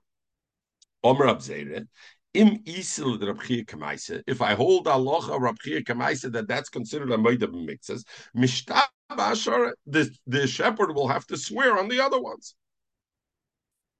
[1.05, 1.87] Omer Abzeret,
[2.35, 7.51] Im isil Rabchia Kamaisa, if I hold aloha Rabchia Kamaisa that that's considered a Moida
[7.51, 8.05] mixes,
[8.37, 8.87] Mishtab
[9.87, 12.55] the, the shepherd will have to swear on the other ones.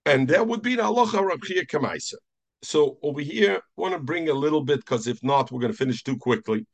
[0.05, 2.15] And that would be the aloha Rabchia Kamaisa.
[2.63, 5.79] So over here, want to bring a little bit because if not, we're going to
[5.79, 6.67] finish too quickly.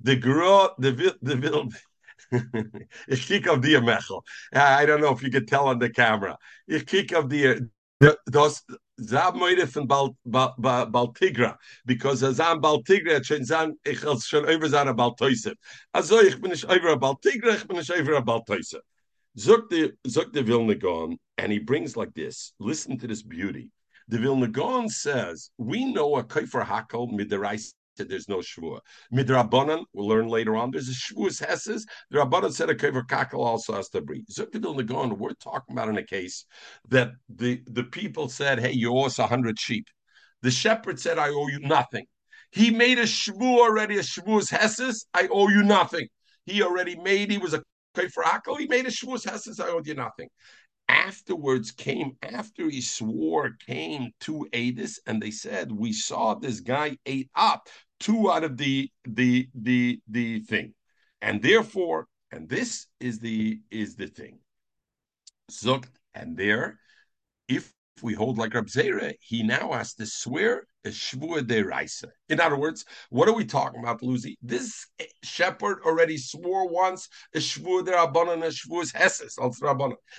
[0.00, 0.92] The gro, the
[1.22, 1.72] the
[3.10, 4.22] kiek auf dir, Mechel.
[4.54, 6.36] I don't know if you could tell on the camera.
[6.68, 7.68] Ich kiek auf dir.
[9.02, 14.26] Zab Moide von Bal, Bal, Bal, Baltigra, because Azam Baltigra hat schon sagen, ich als
[14.26, 15.54] schon über seine Baltoise.
[15.92, 18.82] Also ich nicht über Baltigra, ich bin nicht über Baltoise.
[19.36, 23.70] Zog the, zog the Vilna Gaon, and he brings like this, listen to this beauty.
[24.08, 27.12] The Vilna says, we know a Kaifer Hakel
[27.98, 28.80] midderais there's no shvua.
[29.12, 30.70] Midrabanan, we'll learn later on.
[30.70, 31.86] There's a shvuas hesses.
[32.10, 34.26] The Rabbanan said a kaver kakel also has to breathe.
[34.30, 36.44] Zukadil Nagon, we're talking about in a case
[36.88, 39.86] that the, the people said, hey, you owe us a hundred sheep.
[40.42, 42.06] The shepherd said, I owe you nothing.
[42.50, 45.06] He made a shvu already, a shvuas hesses.
[45.14, 46.08] I owe you nothing.
[46.46, 47.62] He already made, he was a
[47.96, 48.58] kaver hakel.
[48.58, 49.60] He made a shvuas hesses.
[49.60, 50.28] I owe you nothing
[50.90, 56.96] afterwards came after he swore came to Adis and they said we saw this guy
[57.06, 57.68] ate up
[58.00, 60.74] two out of the the the the thing,
[61.22, 64.40] and therefore, and this is the is the thing.
[65.50, 66.80] Zukt, and there,
[67.46, 67.72] if
[68.02, 73.34] we hold like Rab Zera, he now has to swear In other words, what are
[73.34, 74.38] we talking about, Lucy?
[74.40, 74.86] This
[75.22, 79.36] shepherd already swore once heses.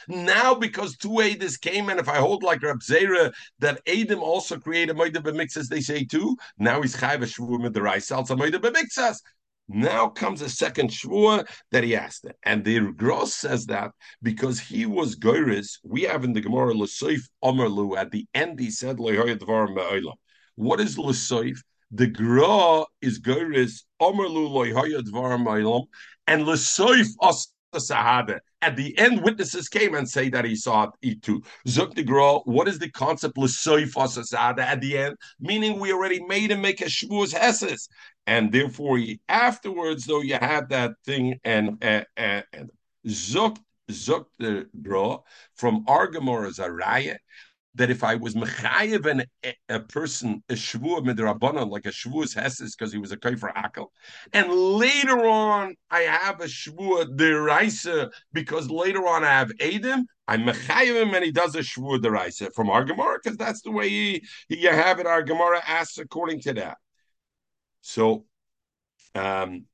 [0.07, 4.59] Now, because two Adis came, and if I hold like Rab Zera, that Adim also
[4.59, 8.53] created moide b'mixas, they say too, now he's chayv a shvua de raisa, also moide
[8.53, 9.17] b'mixas.
[9.67, 12.37] Now comes a second shvua that he asked it.
[12.43, 17.21] And the Gross says that because he was Goiris, we have in the Gemara L'soif
[17.43, 18.99] Omerlu, at the end he said,
[20.61, 21.63] What is L'soif?
[21.89, 25.87] The Gra is Goiris Omerlu Loihoya Dvar
[26.27, 28.41] and L'soif Os Sahada.
[28.61, 31.41] At the end, witnesses came and say that he saw it too.
[31.67, 35.15] Zuk de Gra, what is the concept Sahada at the end?
[35.39, 37.89] Meaning we already made him make a shvuas heses.
[38.27, 42.69] And therefore, he, afterwards, though, you had that thing and uh, and
[43.07, 43.57] Zuk
[43.89, 45.17] Zuk the Gra
[45.55, 47.19] from Argamor as a riot
[47.75, 49.25] that if I was mechayev and
[49.69, 53.87] a, person a shvua midrabanan like a shvuas hesses because he was a kaifer akel,
[54.33, 60.41] and later on I have a shvua deraisa because later on I have Adam, I'm
[60.41, 63.89] mechayev him and he does a shvua deraisa from our Gemara because that's the way
[63.89, 65.05] he, you have it.
[65.05, 66.77] Our Gemara asks according to that.
[67.81, 68.25] So,
[69.15, 69.65] um,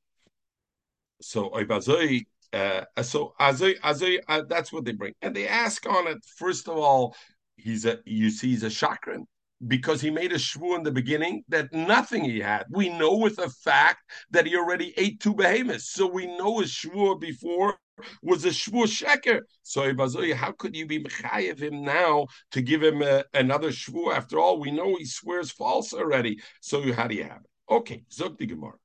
[1.22, 2.26] so Ibazoi.
[2.54, 6.18] Uh, so azoi, azoi, uh, that's what they bring, and they ask on it.
[6.38, 7.14] First of all,
[7.58, 9.26] he's a you see he's a chakran
[9.68, 12.66] because he made a shvu in the beginning that nothing he had.
[12.70, 14.00] We know with a fact
[14.32, 17.78] that he already ate two behemoths, so we know his shvu before
[18.22, 19.42] was a shvu sheker.
[19.64, 19.92] So
[20.36, 24.14] how could you be mechayev him now to give him a, another shvu?
[24.14, 26.40] After all, we know he swears false already.
[26.62, 27.50] So how do you have it?
[27.70, 28.76] Okay, Zog the Gemara.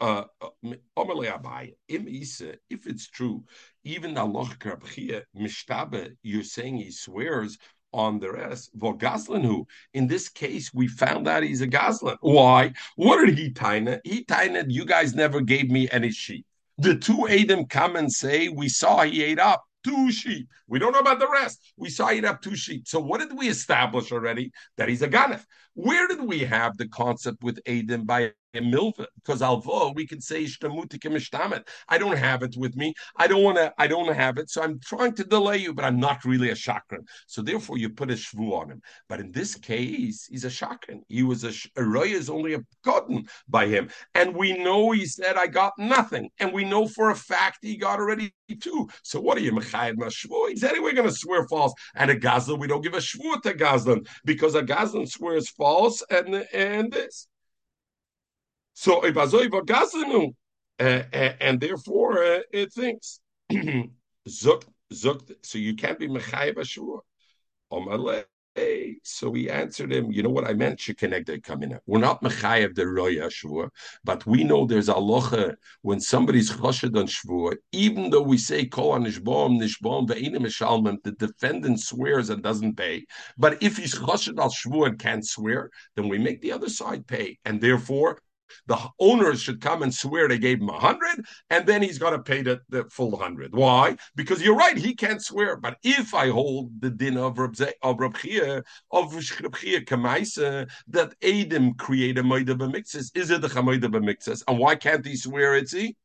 [0.00, 0.48] Uh, uh,
[1.88, 3.44] if it's true,
[3.84, 4.48] even the Allah
[5.38, 7.58] Mishtabe, you're saying he swears
[7.92, 8.70] on the rest.
[8.78, 9.66] who?
[9.94, 12.16] In this case, we found out he's a Goslin.
[12.20, 12.72] Why?
[12.96, 14.00] What did he taina?
[14.04, 16.46] He taina, you guys never gave me any sheep.
[16.78, 20.48] The two Adam come and say, We saw he ate up two sheep.
[20.66, 21.60] We don't know about the rest.
[21.76, 22.86] We saw he ate up two sheep.
[22.86, 24.52] So what did we establish already?
[24.76, 25.44] That he's a Ganef.
[25.74, 30.46] Where did we have the concept with Adam by because alvo we can say
[31.88, 32.94] I don't have it with me.
[33.16, 33.72] I don't want to.
[33.78, 36.54] I don't have it, so I'm trying to delay you, but I'm not really a
[36.54, 37.06] chakran.
[37.26, 38.82] So therefore, you put a shvu on him.
[39.08, 41.00] But in this case, he's a chakran.
[41.08, 45.06] He was a, a roy is only a gotten by him, and we know he
[45.06, 48.88] said I got nothing, and we know for a fact he got already two.
[49.02, 50.50] So what are you mechayed mashvu?
[50.50, 53.54] He's anyway going to swear false, and a gazlan we don't give a shvu to
[53.54, 57.28] gazlan because a gazlan swears false, and and this.
[58.78, 59.00] So
[60.78, 61.02] uh,
[61.40, 63.20] and therefore uh, it thinks
[64.28, 65.34] zuk zuk.
[65.42, 67.00] So you can't be mechayev ashur.
[69.02, 70.78] So we answered him, you know what I meant?
[70.78, 71.78] Shekenegde kamina.
[71.86, 73.70] We're not mechayev the roya shvur,
[74.04, 78.98] but we know there's alocha when somebody's choshed on shvur, even though we say kol
[78.98, 83.06] nishbom nishbom ve'enim mishalmim, the defendant swears and doesn't pay.
[83.38, 87.06] But if he's choshed al shvur and can't swear, then we make the other side
[87.06, 88.20] pay, and therefore
[88.66, 92.10] the owners should come and swear they gave him a hundred, and then he's got
[92.10, 93.54] to pay the, the full hundred.
[93.54, 93.96] Why?
[94.14, 95.56] Because you're right, he can't swear.
[95.56, 101.74] But if I hold the din of Rab of Chia, of Rabchia Kamaisa, that Adam
[101.74, 104.42] create a Maida B'mixes, is it the Chamaida B'mixes?
[104.48, 105.96] And why can't he swear it's he?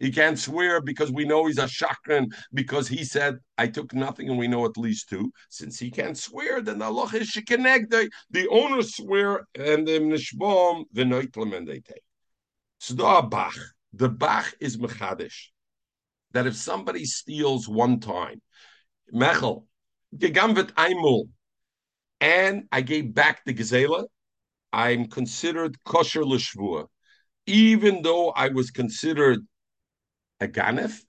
[0.00, 4.30] He can't swear because we know he's a shakran because he said, I took nothing
[4.30, 5.30] and we know at least two.
[5.50, 8.08] Since he can't swear, then the Allah is shikanegde.
[8.30, 12.02] The owners swear and the nishbom, the noitlam they take.
[12.88, 13.54] The Bach,
[13.92, 15.48] the Bach is mechadish.
[16.32, 18.40] That if somebody steals one time,
[19.12, 19.66] Mechel,
[20.16, 21.28] gegamvet einmal,
[22.22, 24.06] and I gave back the gazela,
[24.72, 26.86] I'm considered kosher l'shvua,
[27.46, 29.40] even though I was considered
[30.40, 31.02] a ganef,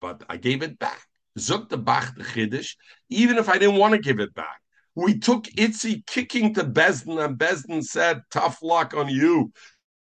[0.00, 1.06] but I gave it back.
[1.38, 2.74] Zuk the Bach the Chiddush,
[3.08, 4.60] even if I didn't want to give it back.
[4.96, 9.52] We took Itzi kicking to Besdin, and Besdin said, Tough luck on you.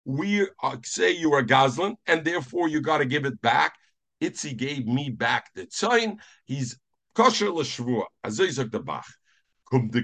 [0.04, 0.48] We
[0.84, 3.74] say you are Goslin, and therefore you got to give it back.
[4.22, 6.16] Itzi gave me back the tzayin.
[6.46, 6.78] He's
[7.14, 8.04] kosher l'shvua.
[8.24, 9.06] Azizuk the Bach.
[9.70, 10.00] Kum the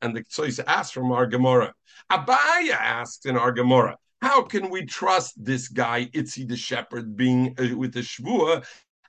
[0.00, 1.74] and the Ktsois asked from our Gemara.
[2.10, 7.54] Abaya asked in our Gemara, how can we trust this guy, Itzi the shepherd, being
[7.58, 8.64] uh, with the Shvua?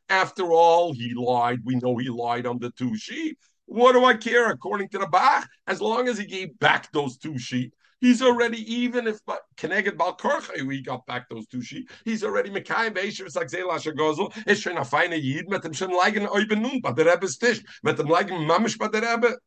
[0.10, 1.60] After all, he lied.
[1.64, 3.38] We know he lied on the two sheep.
[3.66, 4.50] What do I care?
[4.50, 8.60] According to the Bach, as long as he gave back those two sheep, he's already
[8.74, 9.20] even if
[9.56, 11.90] Keneged Balkorcha we got back those two sheep.
[12.04, 14.34] He's already Mekayim Beisher like Zela Shagozel.
[14.48, 18.08] It's a Yid mit dem schon leigen oben nun bei der Rebbe's Tisch mit dem
[18.08, 19.38] leigen Mamisch bei der Rebbe.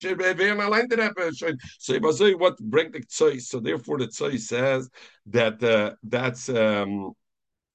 [0.00, 1.98] So
[2.36, 3.40] what bring the tzoy?
[3.40, 4.90] So therefore, the tzoy says
[5.26, 7.12] that uh, that's um,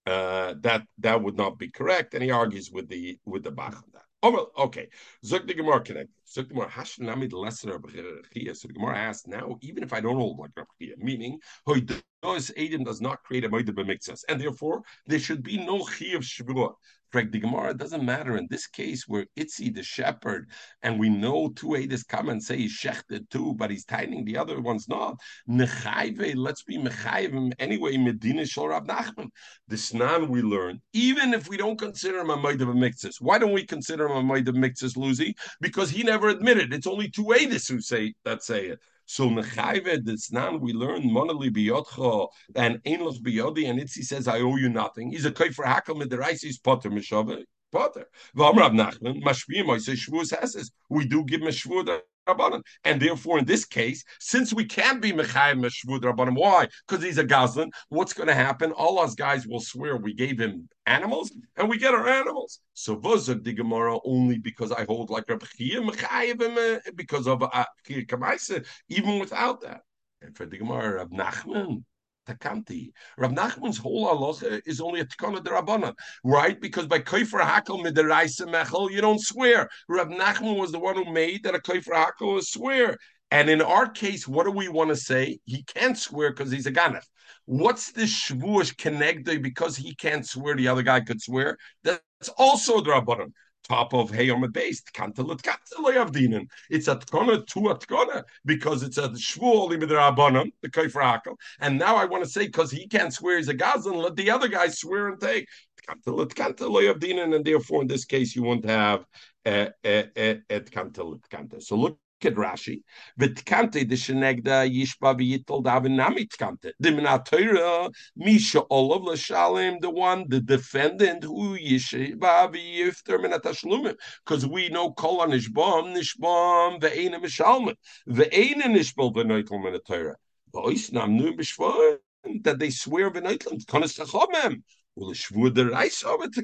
[0.05, 3.75] uh, that that would not be correct, and he argues with the with the bach
[3.75, 4.03] on that.
[4.21, 4.89] Oh, well, okay.
[5.25, 6.13] Zuk the Gemara connected.
[6.27, 10.17] Zuk the Gemara Hashanami the lesser So the Gemara asks now, even if I don't
[10.17, 15.20] hold like Rabchia, meaning Hoidos Adam does not create a Moedah b'mikzas, and therefore there
[15.20, 16.74] should be no Chi of Shvuah.
[17.12, 17.32] Correct.
[17.32, 20.48] The Gemara doesn't matter in this case where Itzi the shepherd,
[20.84, 24.38] and we know two Adis come and say he's shechted too, but he's tightening the
[24.38, 25.18] other one's not.
[25.50, 27.98] Nechayve, let's be mechayvim anyway.
[27.98, 29.30] Medina Shal Rab Nachman.
[29.68, 32.92] The Snan we learn, even if we don't consider him a Maid of a.
[33.22, 34.56] Why don't we consider him a Maid of
[34.96, 35.36] Lucy?
[35.62, 36.74] Because he never admitted.
[36.74, 38.80] It's only two Adis who say that say it.
[39.12, 44.56] So nechayve nan we learn monali biyotcha and einlos biyodi and Itzi says I owe
[44.56, 45.10] you nothing.
[45.10, 47.44] He's a kaifer hakel midiraisi is potter mishave.
[47.72, 48.06] Potter.
[48.36, 50.72] V'amrav Nachman, mashpiyim oisei shvuas heses.
[50.90, 52.63] We do give him a shvuah Rabbanim.
[52.84, 56.67] And therefore, in this case, since we can't be Mechayim Meshvud Rabbanim, why?
[56.88, 57.72] Because he's a Goslin.
[57.90, 58.72] What's going to happen?
[58.72, 62.60] All us guys will swear we gave him animals and we get our animals.
[62.74, 67.65] So Vozag the Gemara only because I hold like Rabbi Chia Mechayim because of uh,
[67.88, 69.82] Kamaisa, even without that.
[70.22, 71.84] And for the Gemara, Rab Nachman,
[72.28, 72.92] takanti.
[73.17, 75.94] Rav Nachman's whole halacha is only a tikana derabanan,
[76.24, 76.60] right?
[76.60, 79.70] Because by koifer hakel midiraisa mechel, you don't swear.
[79.88, 82.98] Rav Nachman was the one who made that a koifer hakel is swear.
[83.32, 85.40] And in our case, what do we want to say?
[85.46, 87.04] He can't swear because he's a ganef.
[87.46, 90.56] What's the shvuah connected because he can't swear?
[90.56, 91.58] The other guy could swear.
[91.84, 93.32] That's also the rabbanon
[93.70, 94.92] top of Heyom based.
[94.94, 96.48] Kantelet kanteloyavdinen.
[96.70, 101.36] It's a tkona to a tkona because it's a shvuah limidarabanim, the kaifer hakel.
[101.60, 104.32] And now I want to say because he can't swear he's a gazan, let the
[104.32, 105.48] other guy swear and take.
[105.88, 109.06] Kantelet kanteloyavdinen, and therefore in this case you won't have
[109.46, 111.62] et kantelet kante.
[111.62, 112.82] So look at Rashi.
[113.20, 116.72] V'tkante the shenegda yishba v'yitol davin nami tkante.
[116.80, 123.96] The minatayra misha olav l'shalim the one the defendant who yishba v'yifter minatashlumin
[124.26, 127.76] because we know kol nishbam nishbam ve'ena mishalmin
[128.08, 130.15] ve'ena nishbal v'noitel minatayra.
[130.54, 134.62] V'ois namnu b'shvaim that they swear v'noitel konas tachomem.
[135.00, 136.41] Well, shvur der reis over to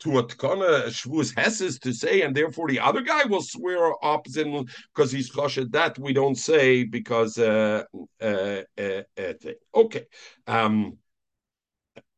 [0.00, 4.46] to a tkone shvus hesses to say, and therefore the other guy will swear opposite
[4.94, 5.72] because he's choshed.
[5.72, 7.84] That we don't say because uh,
[8.20, 9.32] uh, uh, uh,
[9.74, 10.04] okay,
[10.46, 10.98] um,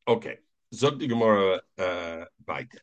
[0.09, 0.39] okay.
[0.75, 2.81] Zog die Gemara uh, weiter.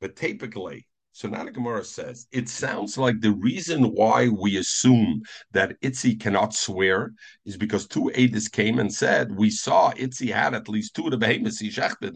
[0.00, 5.22] But typically, so now the Gemara says it sounds like the reason why we assume
[5.52, 7.12] that Itzi cannot swear
[7.44, 11.10] is because two Adis came and said we saw Itzi had at least two of
[11.10, 11.62] the behemoths.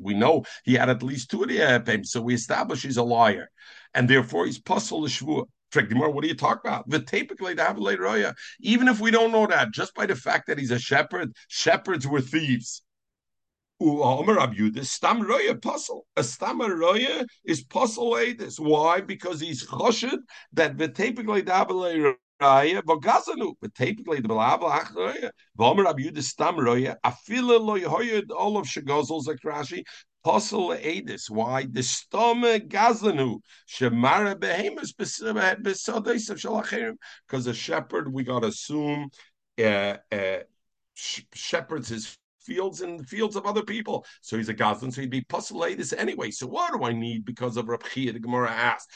[0.01, 3.03] We know he had at least two of the behemoths, so we establish he's a
[3.03, 3.51] liar,
[3.95, 5.47] and therefore he's puzzle the.
[5.74, 6.88] What do you talk about?
[6.88, 7.57] The typically
[8.61, 12.07] Even if we don't know that, just by the fact that he's a shepherd, shepherds
[12.07, 12.84] were thieves.
[13.80, 16.06] Abyuda, Stam Roya puzzle.
[16.16, 18.58] A Stam Roya is puzzle Adis.
[18.58, 19.00] Why?
[19.00, 20.18] Because he's choshed
[20.52, 23.54] that v'tepikle dabele Raya v'gazanu.
[23.62, 25.30] V'tepikle dabele achroya.
[25.58, 26.96] V'omer Abyuda Stam Roya.
[27.04, 29.82] Afila lo yehoyed all of Shagozol Zakrashi.
[30.22, 31.28] Puzzle Adis.
[31.28, 31.64] Why?
[31.64, 33.40] The stome gazanu.
[33.68, 36.94] Shemara behemus besodeis of shalachirim.
[37.26, 39.10] Because a shepherd, we got to assume,
[39.58, 40.38] uh, uh,
[40.94, 44.05] shepherds his fields and fields of other people.
[44.20, 46.30] So he's a Goslin, so he'd be Pusulatis anyway.
[46.30, 48.12] So what do I need because of Rabchia?
[48.12, 48.90] The Gemara asked,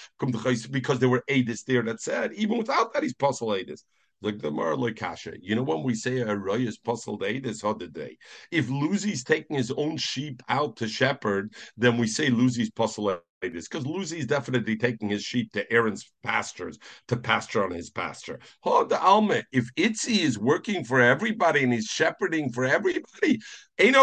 [0.70, 3.82] because there were Adis there that said, even without that, he's Pusulatis.
[4.20, 5.34] Like the Mar Kasha.
[5.40, 8.16] You know when we say a roy is puzzled other day.
[8.50, 13.68] If Luzi's taking his own sheep out to shepherd, then we say Luzi's puzzled this
[13.68, 18.40] because Luzi is definitely taking his sheep to Aaron's pastures to pasture on his pasture.
[18.62, 23.38] Hold the Alma, if Itzi is working for everybody and he's shepherding for everybody,
[23.78, 23.94] Ain't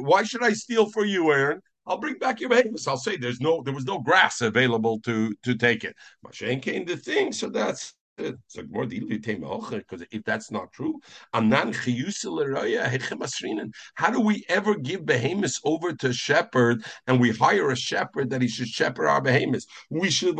[0.00, 1.60] why should I steal for you, Aaron?
[1.86, 2.88] I'll bring back your behemoths.
[2.88, 5.94] I'll say there's no there was no grass available to to take it.
[6.26, 11.00] Mashen came the thing, so that's because if that's not true,
[11.32, 11.70] how
[14.10, 18.42] do we ever give behemoths over to a shepherd and we hire a shepherd that
[18.42, 19.66] he should shepherd our behemoths?
[19.88, 20.38] We should.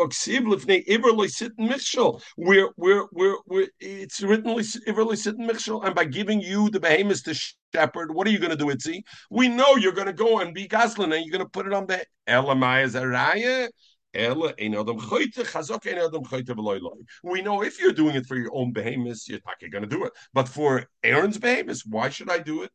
[2.37, 7.35] We're we're we're it's written and by giving you the behemoths to
[7.75, 9.03] shepherd, what are you going to do, Itzi?
[9.31, 11.73] We know you're going to go and be Goslin and you're going to put it
[11.73, 13.71] on the Elamai.
[14.13, 14.29] We
[17.43, 20.13] know if you're doing it for your own behemoths, you're not going to do it.
[20.35, 22.71] But for Aaron's behemoths, why should I do it?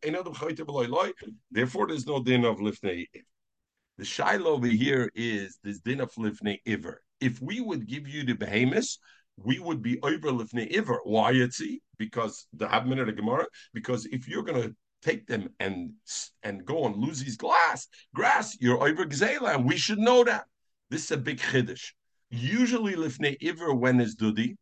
[1.52, 3.08] Therefore, there's no din of lifnei.
[3.98, 7.02] The shiloh over here is this din of lifnei iver.
[7.20, 9.00] If we would give you the behemoths,
[9.38, 11.02] we would be over lifnei iver.
[11.04, 11.48] Why?
[11.98, 13.46] Because the have minute of Gemara.
[13.74, 15.92] Because if you're going to take them and
[16.44, 20.46] and go lose his glass grass, you're over gzela, and we should know that.
[20.90, 21.94] This is a big chiddush.
[22.30, 24.56] Usually, lifnei iver when is dudi,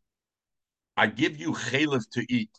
[0.96, 2.52] I give you chalif to eat.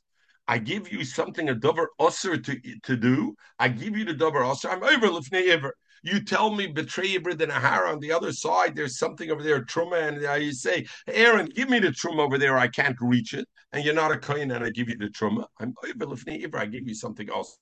[0.46, 3.34] I give you something a dover usher to to do.
[3.58, 4.70] I give you the dover usher.
[4.70, 5.74] I'm over lifnei iver.
[6.04, 8.76] You tell me betray Ibrid and Ahara on the other side.
[8.76, 12.58] There's something over there, truma, and you say, Aaron, give me the truma over there.
[12.58, 15.46] I can't reach it, and you're not a kohen, and I give you the truma.
[15.58, 16.58] I'm oh, lifnei iver.
[16.58, 17.56] I give you something else.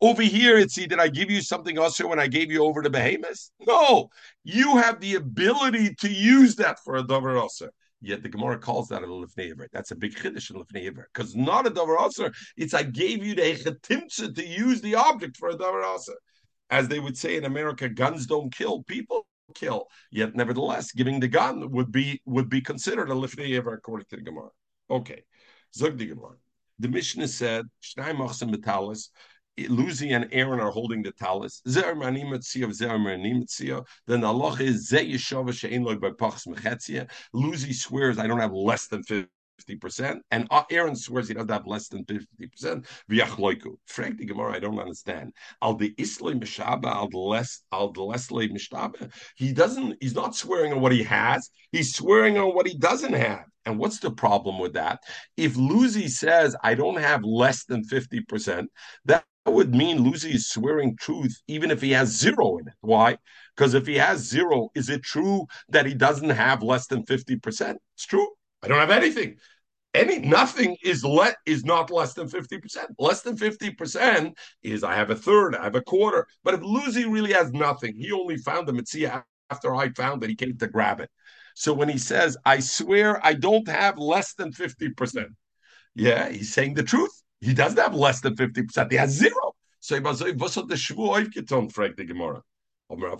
[0.00, 2.80] Over here, it's see, did I give you something else when I gave you over
[2.80, 3.50] to behemoths?
[3.66, 4.08] No,
[4.44, 7.70] you have the ability to use that for a dover also.
[8.00, 11.66] Yet the Gemara calls that a lifnei That's a big chiddush in lifnei because not
[11.66, 12.32] a davar aser.
[12.56, 16.14] It's I gave you the chetimtza to use the object for a davar aser.
[16.70, 19.86] As they would say in America, guns don't kill, people kill.
[20.10, 24.16] Yet, nevertheless, giving the gun would be would be considered a lifnei ever according to
[24.16, 24.50] the Gemara.
[24.90, 25.22] Okay,
[25.74, 26.36] zog the Gemara.
[26.78, 29.10] The Mishnah said, Shnai machsim betalis,
[29.58, 31.60] Luzi and Aaron are holding the talis.
[31.64, 32.00] Then
[34.20, 34.90] the Allah is
[37.32, 39.28] Luzi swears, I don't have less than 50%,
[40.30, 42.86] and Aaron swears he doesn't have less than 50%.
[43.86, 45.32] Frank the Gemara, I don't understand.
[45.62, 49.12] Al the Isle Mishaba, al the less al Mishtaba.
[49.36, 53.12] He doesn't, he's not swearing on what he has, he's swearing on what he doesn't
[53.12, 53.44] have.
[53.66, 55.00] And what's the problem with that?
[55.36, 58.66] If Luzi says, I don't have less than 50%,
[59.06, 62.74] that would mean Luzi is swearing truth even if he has zero in it.
[62.80, 63.16] Why?
[63.56, 67.76] Because if he has zero, is it true that he doesn't have less than 50%?
[67.94, 68.28] It's true.
[68.64, 69.36] I don't have anything.
[69.92, 70.76] Any nothing mm.
[70.82, 72.86] is let is not less than 50%.
[72.98, 76.26] Less than 50% is I have a third, I have a quarter.
[76.42, 80.30] But if Luzi really has nothing, he only found the Mitzia after I found that
[80.30, 81.10] he came to grab it.
[81.54, 85.26] So when he says, I swear I don't have less than 50%,
[85.94, 87.12] yeah, he's saying the truth.
[87.40, 88.90] He doesn't have less than 50%.
[88.90, 89.52] He has zero.
[89.78, 92.42] So he was hat der Schwur aufgetan, fragt die Gemara.
[92.90, 93.16] Aber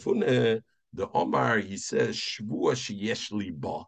[0.95, 3.30] the Omar, he says, Shvua sheyesh
[3.61, 3.84] ba.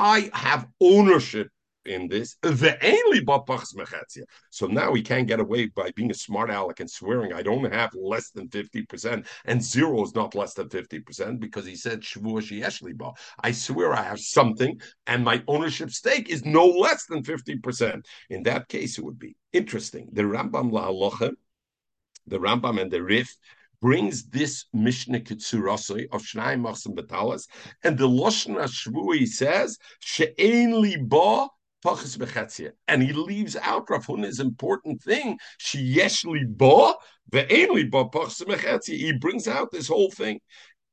[0.00, 1.48] I have ownership
[1.84, 2.36] in this.
[4.50, 7.70] So now he can't get away by being a smart aleck and swearing I don't
[7.70, 12.02] have less than 50%, and zero is not less than 50% because he said
[13.42, 18.06] I swear I have something, and my ownership stake is no less than 50%.
[18.30, 20.08] In that case, it would be interesting.
[20.12, 20.88] The Rambam La
[22.26, 23.36] the Rambam and the Rif
[23.80, 27.46] brings this Mishnah Kitsurasoi of Shnai Machsim Betalas,
[27.82, 31.48] and the Loshna Shvui says, She'en li ba
[32.88, 35.38] and he leaves out Rav Huna's important thing.
[35.58, 36.94] Sheyeshli ba
[37.32, 40.40] ve'enli ba He brings out this whole thing.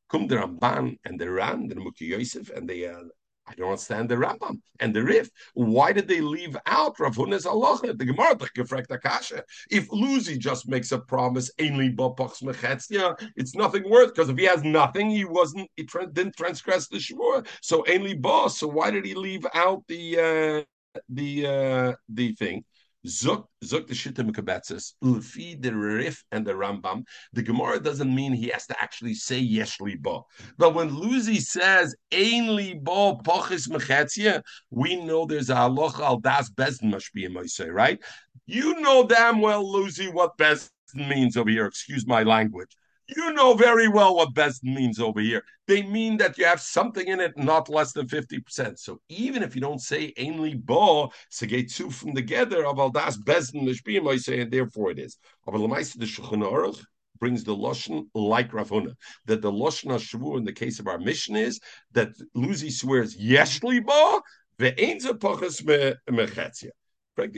[0.10, 3.04] Come the Ramban and the Ran, the Muki Yosef, and the uh,
[3.48, 5.30] I don't understand the Rambam and the Rif.
[5.54, 7.80] Why did they leave out Rav Huna's Allah?
[7.82, 9.44] The Gemara gefragt Akasha.
[9.72, 15.26] If Luzi just makes a promise, it's nothing worth because if he has nothing, he
[15.26, 17.48] wasn't he didn't transgress the shvur.
[17.62, 18.60] So ainly boss.
[18.60, 22.64] So why did he leave out the uh, the uh, the thing.
[23.08, 27.04] Zuk zuk the shita mekabetzes lefi the Rif and the Rambam.
[27.34, 30.22] The Gemara doesn't mean he has to actually say yeshli ba.
[30.58, 34.42] But when Luzi says ainli ba pochis mechetzia,
[34.72, 38.00] we know there's a halacha al das bezdin in say right?
[38.46, 41.66] You know damn well, Luzi, what bezdin means over here.
[41.66, 42.76] Excuse my language.
[43.16, 45.44] You know very well what best means over here.
[45.68, 48.78] They mean that you have something in it not less than 50%.
[48.78, 53.64] So even if you don't say ainly bo, segetsu from together of al das bezdin
[53.64, 55.18] lishbiyim, I say, and therefore it is.
[55.48, 56.84] Aber the Shulchan Aruch
[57.20, 58.94] brings the lashon like Ravuna
[59.26, 61.60] that the lashon shavu in the case of our mission is
[61.94, 64.22] that Luzi swears yeshli bo
[64.60, 65.64] ve'enza pachas
[66.10, 66.72] mechetzia.
[67.18, 67.32] But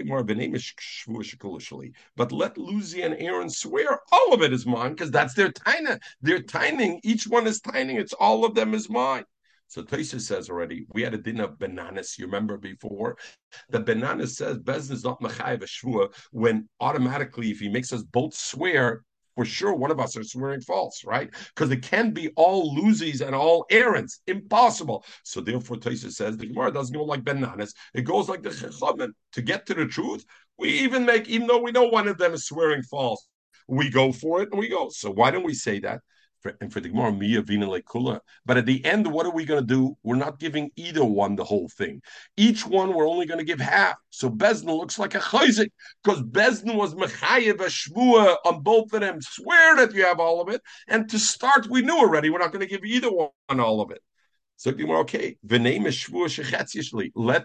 [2.31, 5.99] let Luzi and Aaron swear all of it is mine because that's their taina.
[6.21, 7.97] Their tining, each one is tining.
[7.97, 9.23] It's all of them is mine.
[9.67, 12.17] So Taisa says already, we had a din of Ben Nanas.
[12.17, 13.17] You remember before?
[13.69, 18.01] The Ben Nanas says Bezin is not Machayev Shvua when automatically, if he makes us
[18.01, 19.03] both swear,
[19.39, 21.29] for sure one of us are swearing false, right?
[21.55, 24.19] Because it can be all Luzis and all Aarons.
[24.27, 25.05] Impossible.
[25.23, 27.73] So therefore, Taisa says the Gemara doesn't go like Ben Nanas.
[27.93, 29.11] It goes like the Chachamim.
[29.31, 30.25] To get to the truth,
[30.57, 33.25] we even make, even though we know one of them is swearing false,
[33.69, 34.89] we go for it and we go.
[34.89, 36.01] So why don't we say that?
[36.41, 38.19] For, and for the Gemara, Mia Vina Lekula.
[38.45, 39.97] But at the end, what are we going to do?
[40.03, 42.01] We're not giving either one the whole thing.
[42.37, 43.95] Each one, we're only going to give half.
[44.09, 45.69] So Bezdin looks like a chayzik
[46.03, 49.19] because Bezdin was Mechayev Shvua on both of them.
[49.21, 50.61] Swear that you have all of it.
[50.87, 53.91] And to start, we knew already we're not going to give either one all of
[53.91, 54.01] it.
[54.59, 55.61] So Gemara, okay, let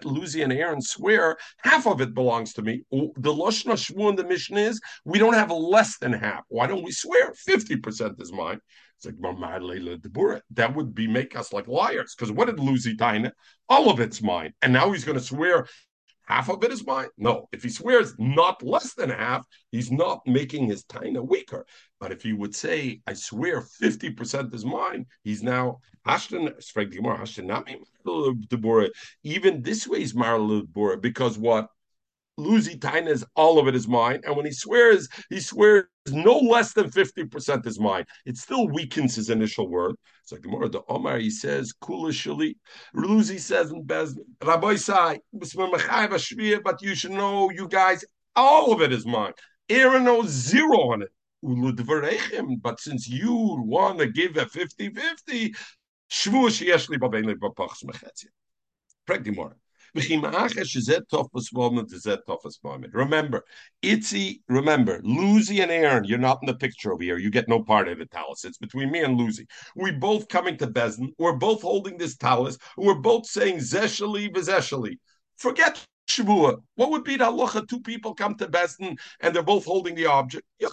[0.03, 2.83] Luzi and Aaron swear half of it belongs to me.
[2.91, 6.43] The Loshna Shvu in the mission is we don't have less than half.
[6.49, 8.59] Why don't we swear 50% is mine?
[8.97, 12.15] It's like that would be make us like liars.
[12.17, 13.33] Because what did Luzi Taina?
[13.69, 14.53] All of it's mine.
[14.63, 15.67] And now he's going to swear
[16.27, 17.09] half of it is mine.
[17.19, 21.67] No, if he swears not less than half, he's not making his taina weaker.
[22.01, 25.79] But if he would say, I swear 50% is mine, he's now
[29.25, 31.69] even this way is Marla because what?
[32.39, 34.21] Luzi Taina is all of it is mine.
[34.25, 38.05] And when he swears, he swears no less than 50% is mine.
[38.27, 39.95] It still weakens his initial word.
[40.23, 42.57] It's like the more the Omar, he says, Kula Shali.
[42.97, 48.05] Luzi says in Bez, Rabbi Sai, but you should know, you guys,
[48.35, 49.33] all of it is mine.
[49.69, 51.11] Aaron knows zero on it.
[52.63, 55.55] But since you want to give a 50 50,
[56.11, 58.31] Shvu sheyesh li babein li bapachs mechetzia.
[59.07, 59.57] Preg more.
[59.95, 60.33] Remember,
[63.83, 67.19] Itzi, remember, Luzi and Aaron, you're not in the picture over here.
[67.19, 68.45] You get no part of the talus.
[68.45, 69.47] It's between me and Luzi.
[69.77, 71.13] We both coming to Bezdin.
[71.19, 72.59] We're both holding this talus.
[72.77, 74.99] We're both saying Zeshali v'Zeshali.
[75.37, 76.57] Forget Shavua.
[76.75, 77.69] What would be the halacha?
[77.69, 80.45] Two people come to Bezdin and they're both holding the object.
[80.59, 80.69] You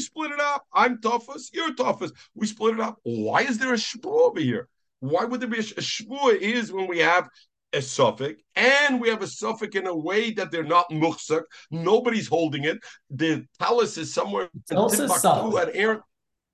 [0.00, 0.66] split it up.
[0.74, 1.54] I'm toughest.
[1.54, 2.12] You're toughest.
[2.34, 2.98] We split it up.
[3.04, 4.68] Why is there a Shavua over here?
[5.00, 7.28] Why would there be a, a Shvua is when we have
[7.72, 11.42] a suffix, and we have a suffix in a way that they're not muhsak.
[11.70, 12.78] Nobody's holding it.
[13.10, 16.00] The palace is somewhere it's also at Aaron.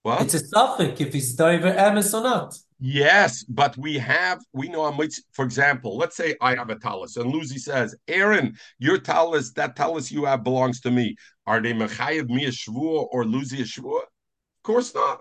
[0.02, 0.22] What?
[0.22, 2.56] It's a suffix if it's diver emes or not.
[2.78, 7.16] Yes, but we have we know I for example, let's say I have a talus
[7.16, 11.16] and Luzi says, Aaron, your talus, that talus you have belongs to me.
[11.46, 14.02] Are they mechayev me a shvua or Luzi a shvua?
[14.66, 15.20] Course not.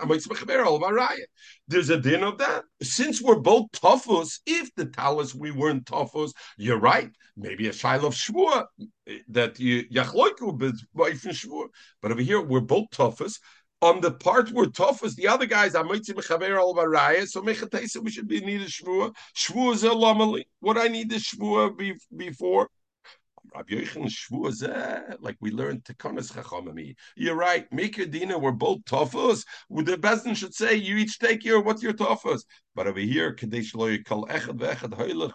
[1.68, 2.64] There's a din of that.
[2.82, 7.12] Since we're both toughus, if the talus we weren't toughus, you're right.
[7.38, 8.66] Maybe a shiloh of shvua
[9.08, 10.58] eh, that you yachloiku
[10.96, 11.68] shvua.
[12.02, 13.39] But over here we're both toughus.
[13.82, 17.28] On the part we're toughest, the other guys are mitzi mechaver al baraya.
[17.28, 19.14] So mechatesa we should be need a shvua.
[19.38, 19.93] Shvua is a.
[20.60, 22.70] What I need the shvua be, before
[23.56, 23.86] Rabbi
[25.20, 26.95] like we learned Tekanas Chachamami.
[27.16, 27.68] You're right.
[27.72, 28.38] Your dinner.
[28.38, 29.45] We're both toughos.
[29.70, 32.43] The Bezdin should say, you each take your, what's your toughos?
[32.74, 35.32] But over here, Kadesh lo yikal echad ve'echad hoylech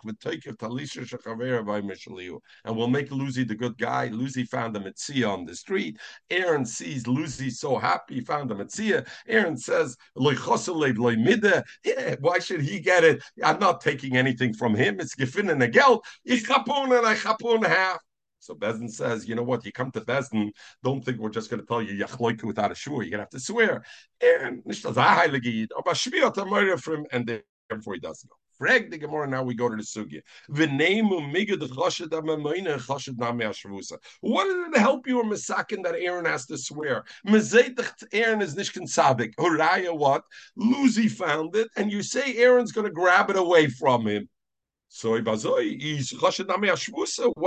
[0.59, 2.39] talisha shechaver by Mishaliu.
[2.65, 4.11] And we'll make Luzi the good guy.
[4.11, 5.99] Luzi found him at Sia on the street.
[6.29, 9.05] Aaron sees Luzi so happy, found him at Sia.
[9.27, 9.97] Aaron says.
[10.17, 13.23] Yeah, why should he get it?
[13.43, 15.01] I'm not taking anything from him.
[15.01, 16.05] It's gefin and a geld.
[16.25, 17.99] Ich chapon and I chapon half.
[18.41, 19.65] So Bezdin says, you know what?
[19.65, 20.51] You come to Bezdin,
[20.83, 23.05] don't think we're just going to tell you yachloiku without a shua.
[23.05, 23.85] You're going to have to swear.
[24.21, 24.63] And
[27.13, 28.37] and therefore he doesn't know.
[28.59, 29.27] Frag the Gemara.
[29.27, 30.21] Now we go to the sugya.
[34.21, 37.05] What did it help you or misakin that Aaron has to swear?
[37.27, 39.35] Aaron is nishkin sadik.
[39.37, 40.25] Uraya what?
[40.59, 44.29] Luzi found it, and you say Aaron's going to grab it away from him.
[44.93, 45.25] So what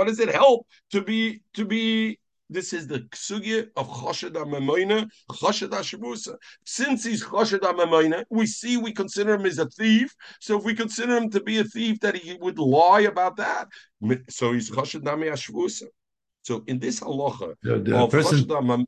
[0.06, 2.18] does it help to be to be?
[2.50, 6.36] This is the sugya of choshed amemoina, choshed ashbusa.
[6.64, 10.14] Since he's choshed amemoina, we see we consider him as a thief.
[10.40, 13.68] So if we consider him to be a thief, that he would lie about that.
[14.30, 15.30] So he's choshed nami.
[16.42, 18.86] So in this halacha the, the person,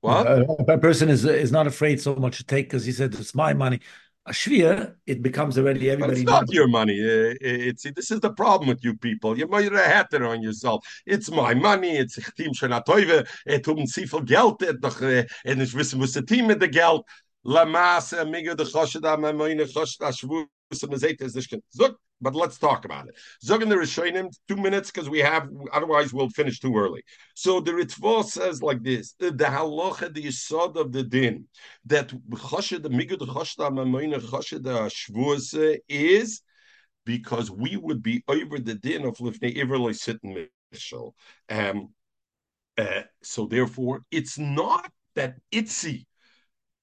[0.00, 0.26] what?
[0.68, 3.52] a person is is not afraid so much to take because he said it's my
[3.52, 3.80] money
[4.26, 6.20] a shvia, it becomes already everybody.
[6.20, 6.98] It's not your money.
[6.98, 9.38] It's this is the problem with you people.
[9.38, 10.84] You might a it on yourself.
[11.06, 11.96] It's my money.
[11.96, 13.26] It's team shenatoive.
[13.46, 14.62] Et um ziveel geld.
[14.62, 17.04] Et doch en ich wissen was the team mit the geld.
[17.44, 20.46] La masse mega de choshda meine choshda shvu.
[22.20, 23.14] But let's talk about it.
[23.44, 27.02] Zogin the Rishonim, two minutes because we have, otherwise we'll finish too early.
[27.34, 31.46] So the Ritva says like this: the halacha, the yisod of the din,
[31.84, 36.40] that choshed the migud choshda mamoina choshed shvuase is
[37.04, 41.12] because we would be over the din of lifnei iverly sitting mishal.
[41.50, 41.90] Um,
[42.78, 46.06] uh, so therefore, it's not that itzy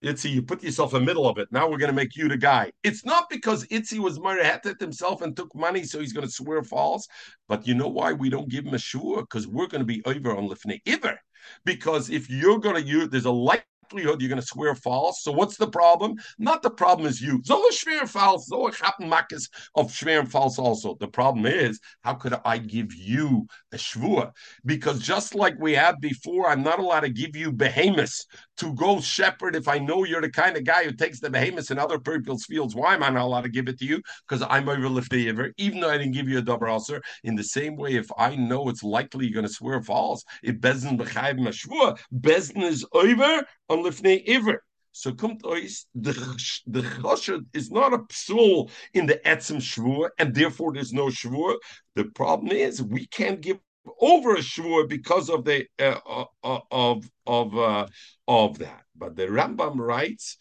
[0.03, 1.47] Itzi, you put yourself in the middle of it.
[1.51, 2.71] Now we're going to make you the guy.
[2.83, 6.61] It's not because Itzi was Marahatet himself and took money, so he's going to swear
[6.63, 7.07] false.
[7.47, 9.21] But you know why we don't give him a shua?
[9.21, 11.17] Because we're going to be over on Lifnei Iver.
[11.65, 15.21] Because if you're going to use, there's a light likelihood you're going to swear false.
[15.21, 16.15] So what's the problem?
[16.37, 17.41] Not the problem is you.
[17.43, 18.47] So schwer false.
[18.47, 20.95] So happen makis of schwer false also.
[20.99, 24.31] The problem is how could I give you a shvua?
[24.65, 28.25] Because just like we had before, I'm not allowed to give you behemoths
[28.57, 31.71] to go shepherd if I know you're the kind of guy who takes the behemoths
[31.71, 32.75] and other people's fields.
[32.75, 34.01] Why am I not allowed to give it to you?
[34.27, 37.01] Because I'm the ever, even though I didn't give you a double ulcer.
[37.23, 40.55] In the same way, if I know it's likely you're going to swear false, if
[40.57, 44.63] bezin b'chayv mashvua, bezin is over on lifnei iver.
[44.95, 50.71] So kommt ois, the choshed is not a psul in the etzim shvur, and therefore
[50.73, 51.55] there's no shvur.
[51.95, 53.57] The problem is we can't give
[53.99, 57.87] over a shvur because of the uh, uh, uh of of uh,
[58.27, 58.83] of that.
[58.95, 60.37] But the Rambam writes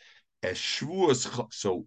[1.50, 1.86] so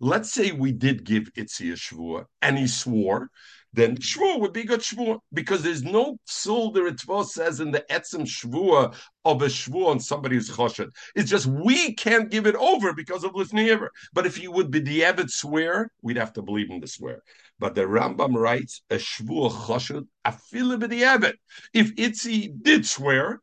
[0.00, 3.28] let's say we did give Itzi a shvua and he swore,
[3.74, 7.84] then shvua would be good shvua because there's no psul the Ritva says in the
[7.90, 8.94] etzem shvua
[9.24, 10.90] of a shvua on somebody who's choshed.
[11.14, 14.80] It's just we can't give it over because of lifnei But if you would be
[14.80, 17.22] the avid swear, we'd have to believe in the swear.
[17.58, 21.34] But the Rambam writes a shvua choshed afil b'di'evet.
[21.72, 23.40] If Itzi did swear,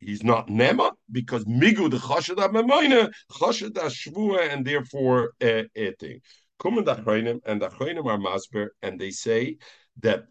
[0.00, 6.20] he's not nema because migu the chashad amamayna chashad shvua and therefore uh, eating.
[6.60, 9.58] The and the are masber and they say
[10.00, 10.24] that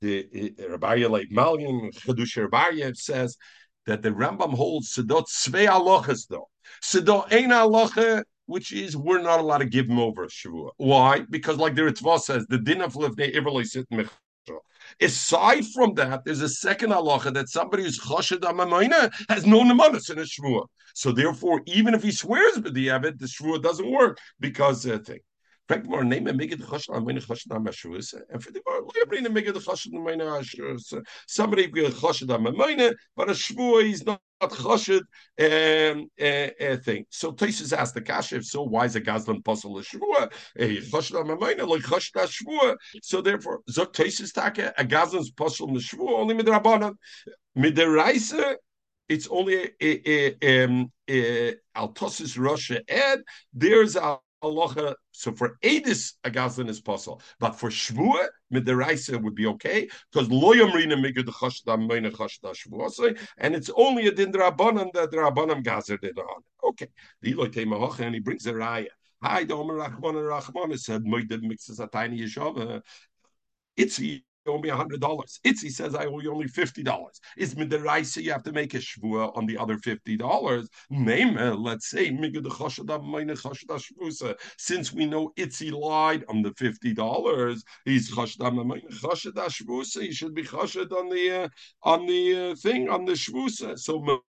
[0.00, 3.36] the uh, Rabbi like Malian Chedush Rabbi says
[3.86, 6.48] that the Rambam holds sedot svei alochas though
[6.82, 10.70] sedot ein alocha which is we're not allowed to give him over Shavua.
[10.78, 11.20] Why?
[11.28, 13.86] Because like the Ritva says, the din of livnei iverly sit
[15.00, 20.10] Aside from that, there's a second halacha that somebody who's chashad amamayna has no nemanis
[20.10, 20.66] in a shvua.
[20.94, 25.20] So therefore, even if he swears avid, the shvua doesn't work because uh, thing.
[25.70, 25.86] And
[28.42, 28.62] for the
[31.26, 35.02] somebody be chashad amamayna, but a shvua he's not chashid
[35.40, 37.04] um, uh, uh, thing.
[37.10, 40.32] So Tosis asked the kasha, so why is a gazlan puzzle a shvua?
[40.58, 42.76] Chashid amamayna like chashid shvua.
[43.02, 46.96] So therefore, zok Tosis take a gazlan's puzzle the shvua only midrabanan
[47.56, 48.56] midiraisa.
[49.08, 53.20] It's only a, a, um, a, Altosis Russia ed.
[53.54, 54.94] There's a halacha.
[55.12, 60.28] So for Edis, a gazlan is possible, but for Shvua, midiraisa would be okay because
[60.28, 65.96] loyam rina migud chashdam meina chashda and it's only a din drabanan that drabanam gazer
[65.98, 66.42] did on.
[66.64, 66.88] Okay,
[67.22, 67.50] the loy
[67.98, 68.86] and he brings a raya.
[69.20, 72.82] Hi, Domer Rachman and Rachman said, Moided mixes a tiny yeshava.
[73.76, 74.00] It's
[74.46, 75.40] owe me hundred dollars.
[75.44, 77.20] Itzi says I owe you only fifty dollars.
[77.36, 80.68] Is midiraisa you have to make a shvua on the other fifty dollars?
[80.90, 82.08] Name let's say
[84.56, 90.02] since we know Itzi lied on the fifty dollars, he's shvusa.
[90.02, 91.48] He should be chashad on the uh,
[91.82, 93.78] on the uh, thing on the shvusa.
[93.78, 94.20] So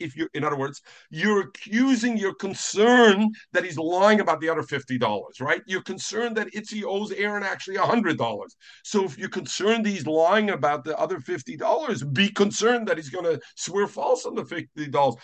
[0.00, 0.80] if you, in other words,
[1.10, 5.62] you're accusing, you're concerned that he's lying about the other fifty dollars, right?
[5.66, 8.56] You're concerned that Itzi owes Aaron actually hundred dollars.
[8.82, 13.10] So if you're concerned he's lying about the other fifty dollars, be concerned that he's
[13.10, 15.16] going to swear false on the fifty dollars.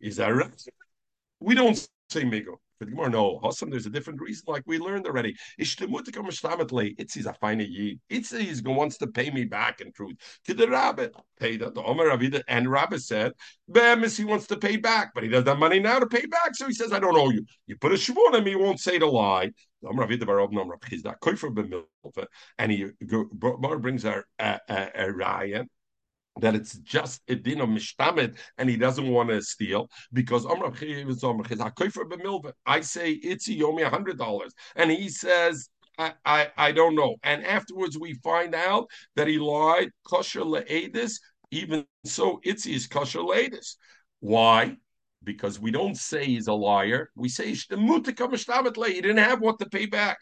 [0.00, 0.62] Is that right?
[1.40, 1.76] We don't
[2.10, 2.56] say migo.
[2.80, 5.36] But Gemara, no, Hossam, there's a different reason, like we learned already.
[5.58, 8.00] It's a fine yid.
[8.10, 10.16] It's he's wants to pay me back in truth.
[10.46, 12.10] To the rabbit, paid the Omer
[12.48, 13.32] and Rabbi said,
[13.68, 16.54] Bemis, he wants to pay back, but he doesn't have money now to pay back,
[16.54, 17.46] so he says, I don't owe you.
[17.68, 19.52] You put a shavon on me, he won't say the lie.
[22.58, 22.86] And he
[23.80, 25.12] brings a, a, a, a
[26.40, 30.44] that it's just a din of mishtamet and he doesn't want to steal because
[32.66, 34.52] I say it's he owe me a yomi hundred dollars.
[34.74, 37.16] And he says I, I, I don't know.
[37.22, 41.20] And afterwards we find out that he lied kosher leedis
[41.50, 43.76] even so it's his kosher leedis.
[44.20, 44.76] Why
[45.24, 47.48] because we don't say he's a liar we say
[48.94, 50.18] he didn't have what to pay back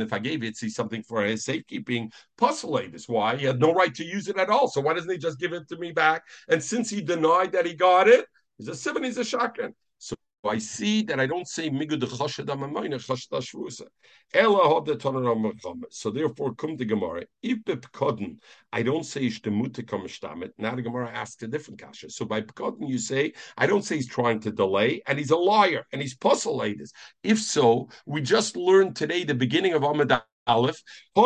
[0.00, 3.72] if I gave it, see something for his safekeeping, puzzle this why he had no
[3.72, 4.68] right to use it at all.
[4.68, 6.22] So why doesn't he just give it to me back?
[6.48, 8.26] And since he denied that he got it,
[8.58, 9.74] he's a seven, he's a shotgun.
[10.42, 13.82] I see that I don't say migud shvusa.
[14.32, 15.52] Ella had the toner
[15.90, 17.24] So therefore, come to Gemara.
[17.42, 18.38] If bepkodden,
[18.72, 20.52] I don't say ishtemute come shtamet.
[20.56, 22.08] Now the Gemara asks a different kasha.
[22.08, 25.36] So by pkodden, you say I don't say he's trying to delay, and he's a
[25.36, 26.62] liar, and he's puzzle
[27.22, 30.82] If so, we just learned today the beginning of Amadah Aleph.
[31.14, 31.22] The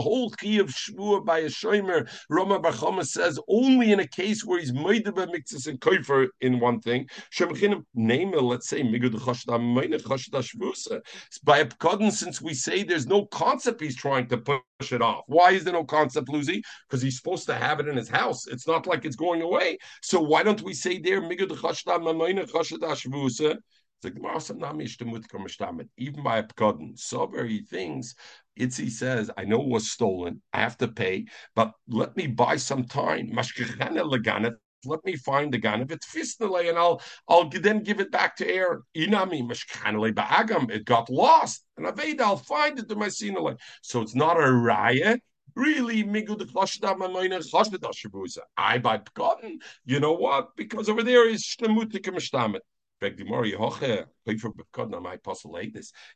[0.00, 4.58] whole key of Shvua by a Shomer, Rama Bachama says only in a case where
[4.58, 7.06] he's made by mixes and koifer in one thing.
[7.94, 8.82] Name let's say
[11.44, 15.24] by a pekadon, since we say there's no concept he's trying to push it off.
[15.26, 16.62] Why is there no concept, Luzi?
[16.88, 18.46] Because he's supposed to have it in his house.
[18.46, 19.78] It's not like it's going away.
[20.02, 23.58] So why don't we say there migud chashda mamayne chashda shvusa?
[24.04, 24.22] Even
[26.22, 28.14] by Pkodin, so very things,
[28.58, 32.56] Itzi says, I know it was stolen, I have to pay, but let me buy
[32.56, 33.30] some time.
[34.86, 35.80] Let me find the gun.
[35.80, 38.82] If it's fisnale, and I'll I'll then give it back to Aaron.
[38.96, 40.70] Inami mashkanale ba'agam.
[40.70, 41.64] It got lost.
[41.76, 43.58] And Aveda, I'll find it to my sinale.
[43.82, 45.20] So it's not a riot.
[45.56, 46.40] Really, Migud
[48.56, 49.60] I by Pkodin.
[49.84, 50.54] You know what?
[50.56, 52.06] Because over there is Shtemutik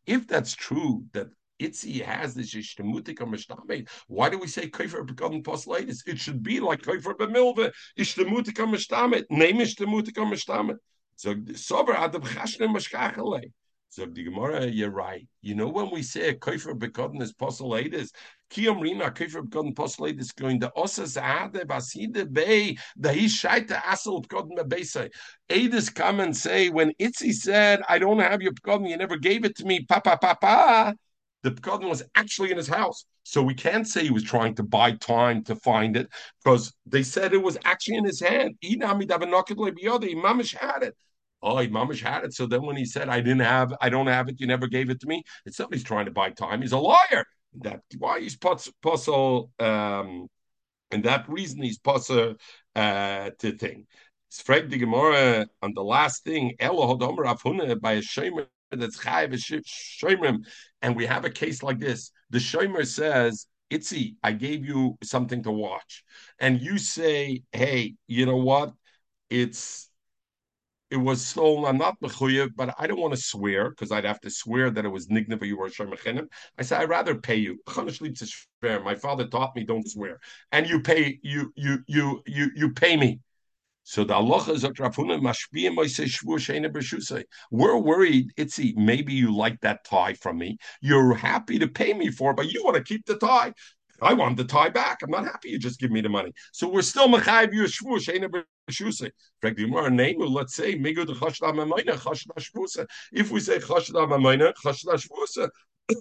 [0.06, 1.26] if that's true, that
[1.60, 6.06] Itzi has this ishtamutik or Why do we say kaifer begotten postulatus?
[6.06, 9.24] It should be like kaifer b'milva ishtamutik or mishtamet.
[9.30, 10.76] Name or mishtamet.
[11.16, 13.52] So sober adam chashne mashkachalei.
[13.92, 15.28] So the Gemara, you're right.
[15.42, 18.08] You know when we say a kaifer begotten is postulatus,
[18.50, 24.22] Kiyom Rina kaifer begotten postulatus going to osas ade baside bay the he shaita asel
[24.22, 25.10] begotten mebesai.
[25.50, 29.44] Adis come and say when Itzi said, "I don't have your begotten, you never gave
[29.44, 30.94] it to me." Papa, papa.
[31.42, 33.04] The Pekodin was actually in his house.
[33.24, 36.08] So we can't say he was trying to buy time to find it
[36.42, 38.56] because they said it was actually in his hand.
[38.64, 40.96] Mamish had it.
[41.42, 42.34] Oh, Mamish had it.
[42.34, 44.90] So then when he said, I didn't have, I don't have it, you never gave
[44.90, 46.62] it to me, it's somebody's trying to buy time.
[46.62, 47.24] He's a liar.
[47.60, 50.28] That why he's puzzle, um,
[50.90, 52.36] and that reason he's puzzle
[52.74, 53.86] uh, to think.
[54.28, 58.98] It's Frag the Gemara on the last thing, Elo Hodomer Afhune by a shamer that's
[58.98, 59.34] Chayiv
[59.66, 60.46] Shomrim,
[60.80, 62.10] and we have a case like this.
[62.30, 66.04] The Shomer says, Itzi, I gave you something to watch.
[66.38, 68.72] And you say, hey, you know what?
[69.30, 69.90] It's
[70.92, 71.64] it was stolen.
[71.64, 74.84] I'm not mechuyev, but I don't want to swear because I'd have to swear that
[74.84, 76.28] it was nigna or shemechenim.
[76.58, 77.58] I said I'd rather pay you.
[78.84, 80.20] My father taught me don't swear,
[80.52, 83.20] and you pay you you you you you pay me.
[83.84, 84.44] So the Allah
[87.50, 90.58] We're worried, Itzi, maybe you like that tie from me.
[90.82, 93.54] You're happy to pay me for it, but you want to keep the tie.
[94.02, 95.00] I want the tie back.
[95.02, 96.32] I'm not happy you just give me the money.
[96.52, 98.28] So we're still mechayiv you shvu sheina
[98.68, 99.10] b'shuse.
[99.40, 102.86] Frank, the name, let's say migu the chashda mamayna chashda shvusa.
[103.12, 105.48] If we say chashda mamayna chashda shvusa,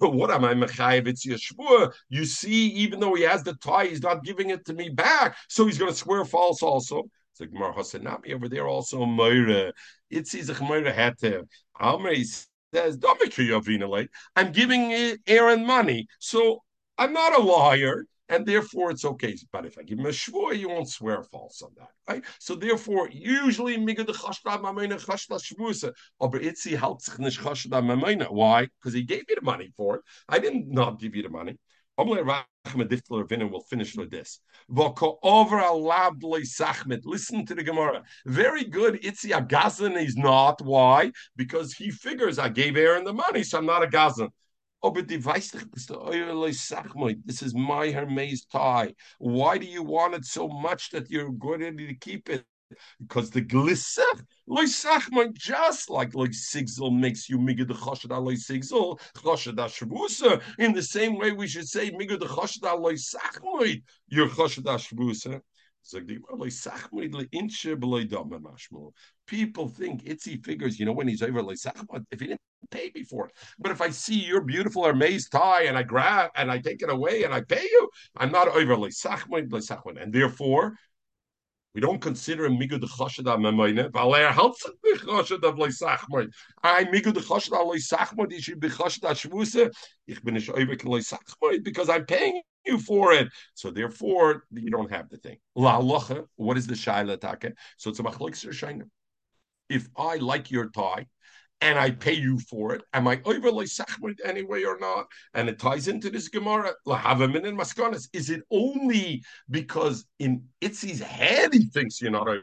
[0.00, 1.06] what am I mechayiv?
[1.06, 1.92] It's yeshvua.
[2.08, 5.36] You see, even though he has the tie, he's not giving it to me back,
[5.48, 7.04] so he's going to swear false also.
[7.34, 9.72] So Gemara Hasanami over there also Moira.
[10.12, 11.46] Itzi Moira Hetev.
[11.80, 12.26] Amri
[12.74, 14.08] says, Don't make.
[14.36, 16.62] I'm giving Aaron money, so
[16.98, 19.36] I'm not a liar, and therefore it's okay.
[19.52, 22.24] But if I give him a shvur, you won't swear false on that, right?
[22.38, 25.92] So therefore, usually migad chashda mamena chashda shvusa.
[26.20, 28.30] Oh, Aber itzi chashda mamena.
[28.30, 28.68] Why?
[28.80, 30.02] Because he gave you the money for it.
[30.28, 31.58] I didn't not give you the money.
[31.98, 32.40] We'll
[33.68, 34.40] finish with this.
[34.70, 34.94] Listen
[37.46, 38.02] to the Gemara.
[38.24, 39.02] Very good.
[39.02, 40.62] Itzi a gazan is not.
[40.62, 41.12] Why?
[41.36, 44.30] Because he figures I gave Aaron the money, so I'm not a gazan.
[44.84, 44.94] Oh, oh,
[47.24, 48.94] this is my Hermes tie.
[49.18, 52.44] Why do you want it so much that you're going to keep it?
[53.00, 58.98] because the glisach loy sachman just like sigzol makes you migad the chashad loy sigzol
[59.16, 60.42] chashad shvusa.
[60.58, 65.40] In the same way, we should say migad the chashad loy sachmoid your chashad shvusa.
[69.26, 71.40] People think Itzi figures, you know, when he's over
[72.10, 73.32] if he didn't pay me for it.
[73.58, 76.90] But if I see your beautiful Hermes tie and I grab and I take it
[76.90, 78.88] away and I pay you, I'm not over
[80.00, 80.74] And therefore,
[81.74, 83.90] we don't consider him migud chashad amamayne.
[83.92, 86.28] Valer helps the chashad of loisachmoid.
[86.62, 88.30] I migud chashad loisachmoid.
[88.30, 89.70] You should be chashad shvuse.
[90.06, 93.28] Ich bin nicht oivik loisachmoid because I'm paying you for it.
[93.54, 95.38] So therefore, you don't have the thing.
[95.54, 96.26] La locha.
[96.36, 97.52] What is the shaila take?
[97.76, 98.84] So it's a machlik shaina.
[99.68, 101.06] If I like your tie,
[101.62, 102.82] and I pay you for it.
[102.92, 105.06] Am I overly sachmid anyway or not?
[105.32, 106.72] And it ties into this Gemara.
[106.86, 108.08] Lahavamin and Maskonis.
[108.12, 112.40] Is it only because in Itzi's head he thinks you're not sachmid,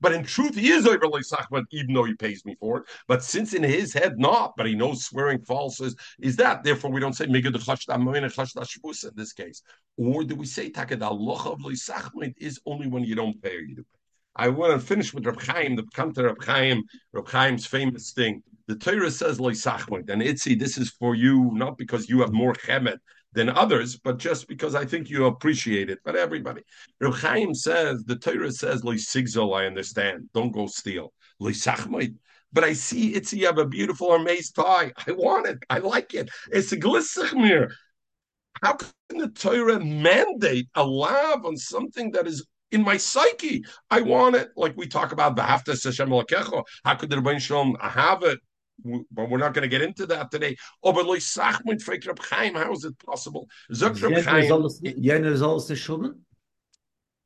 [0.00, 2.84] but in truth he is overly sachmid, even though he pays me for it.
[3.06, 6.62] But since in his head not, but he knows swearing false is, is that.
[6.62, 7.32] Therefore, we don't say in
[9.14, 9.62] this case.
[9.96, 11.60] Or do we say Takad Allah of
[12.38, 13.98] is only when you don't pay or you do pay?
[14.36, 18.42] I want to finish with Reb Chaim, the Kantar Reb Chaim, Reb Chaim's famous thing.
[18.68, 22.52] The Torah says loisachmoid, and Itzi, this is for you, not because you have more
[22.52, 22.98] chemet
[23.32, 25.98] than others, but just because I think you appreciate it.
[26.04, 26.62] But everybody,
[27.00, 29.58] Reb Chaim says the Torah says loisigzol.
[29.58, 30.28] I understand.
[30.34, 32.16] Don't go steal loisachmoid.
[32.52, 34.92] But I see Itzi, you have a beautiful Hermes tie.
[35.06, 35.58] I want it.
[35.68, 36.30] I like it.
[36.50, 37.70] It's a glissachmir.
[38.62, 43.64] How can the Torah mandate a lav on something that is in my psyche.
[43.90, 44.50] I want it.
[44.56, 46.10] Like we talk about the Haftas Hashem.
[46.84, 48.38] How could the Rebbein Shalom have it?
[49.10, 50.56] But we're not going to get into that today.
[50.82, 53.48] Oh, but like Sachmit Freikrab Chaim, how is it possible?
[53.72, 54.44] Zokrab Chaim.
[55.02, 56.20] Jener soll es nicht schummen?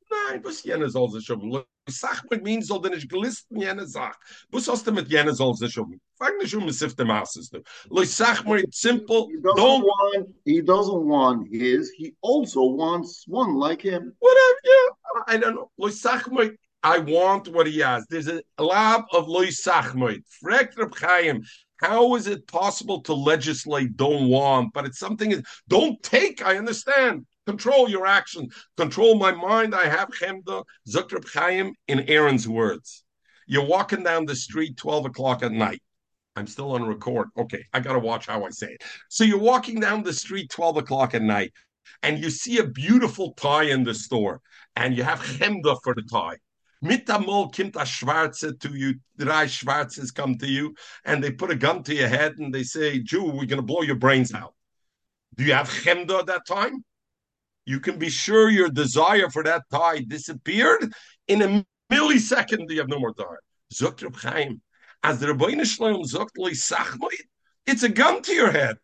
[0.09, 1.63] Nein, was jener soll es schummen?
[1.89, 4.15] Sachmit means soll denn nicht gelisten jener Sach.
[4.51, 5.99] Was hast du mit jener soll es schummen?
[6.17, 7.61] Fang nicht um, if the masses do.
[7.89, 9.27] Like Sachmit, simple.
[9.27, 10.29] He doesn't don't want.
[10.45, 11.91] He doesn't want his.
[11.91, 14.13] He also wants one like him.
[14.19, 14.59] Whatever.
[14.63, 14.93] Yeah.
[15.27, 15.71] I don't know.
[15.79, 18.05] Loisachmoid, I want what he has.
[18.09, 20.23] There's a lab of Loisachmoid.
[20.43, 21.43] Frekt Reb Chaim,
[21.77, 26.45] How is it possible to legislate don't want, but it's something don't take?
[26.45, 27.25] I understand.
[27.45, 28.49] Control your action.
[28.77, 29.73] Control my mind.
[29.73, 33.03] I have chemda zukrab chaim in Aaron's words.
[33.47, 35.81] You're walking down the street 12 o'clock at night.
[36.35, 37.29] I'm still on record.
[37.37, 38.83] Okay, I got to watch how I say it.
[39.09, 41.53] So you're walking down the street 12 o'clock at night
[42.01, 44.41] and you see a beautiful tie in the store
[44.75, 46.37] and you have chemda for the tie.
[46.83, 50.75] Mitamol kimt a schwarze to you, drei schwarzes come to you,
[51.05, 53.61] and they put a gun to your head and they say, Jew, we're going to
[53.61, 54.53] blow your brains out.
[55.35, 56.83] Do you have chemda at that time?
[57.65, 60.91] You can be sure your desire for that tie disappeared
[61.27, 62.69] in a millisecond.
[62.69, 63.23] You have no more tie.
[63.73, 64.61] Zukrab Chaim,
[65.03, 67.27] as the Rebbeinu Zuktli Sachmoid,
[67.65, 68.75] it's a gun to your head.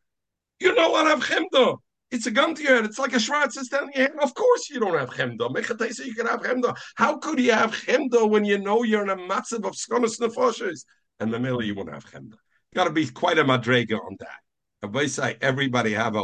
[0.60, 1.78] You know what I've chemda.
[2.12, 2.86] It's a gun to your head.
[2.86, 4.12] It's like a down in your head.
[4.22, 5.54] Of course you don't have chemda.
[5.54, 6.76] Mechatesa, you can have chemda.
[6.96, 10.86] How could you have chemda when you know you're in a massive of skonas nefoshes?
[11.20, 12.36] And the middle you won't have chemda.
[12.74, 14.40] Got to be quite a madrega on that.
[14.82, 16.18] If I say everybody have a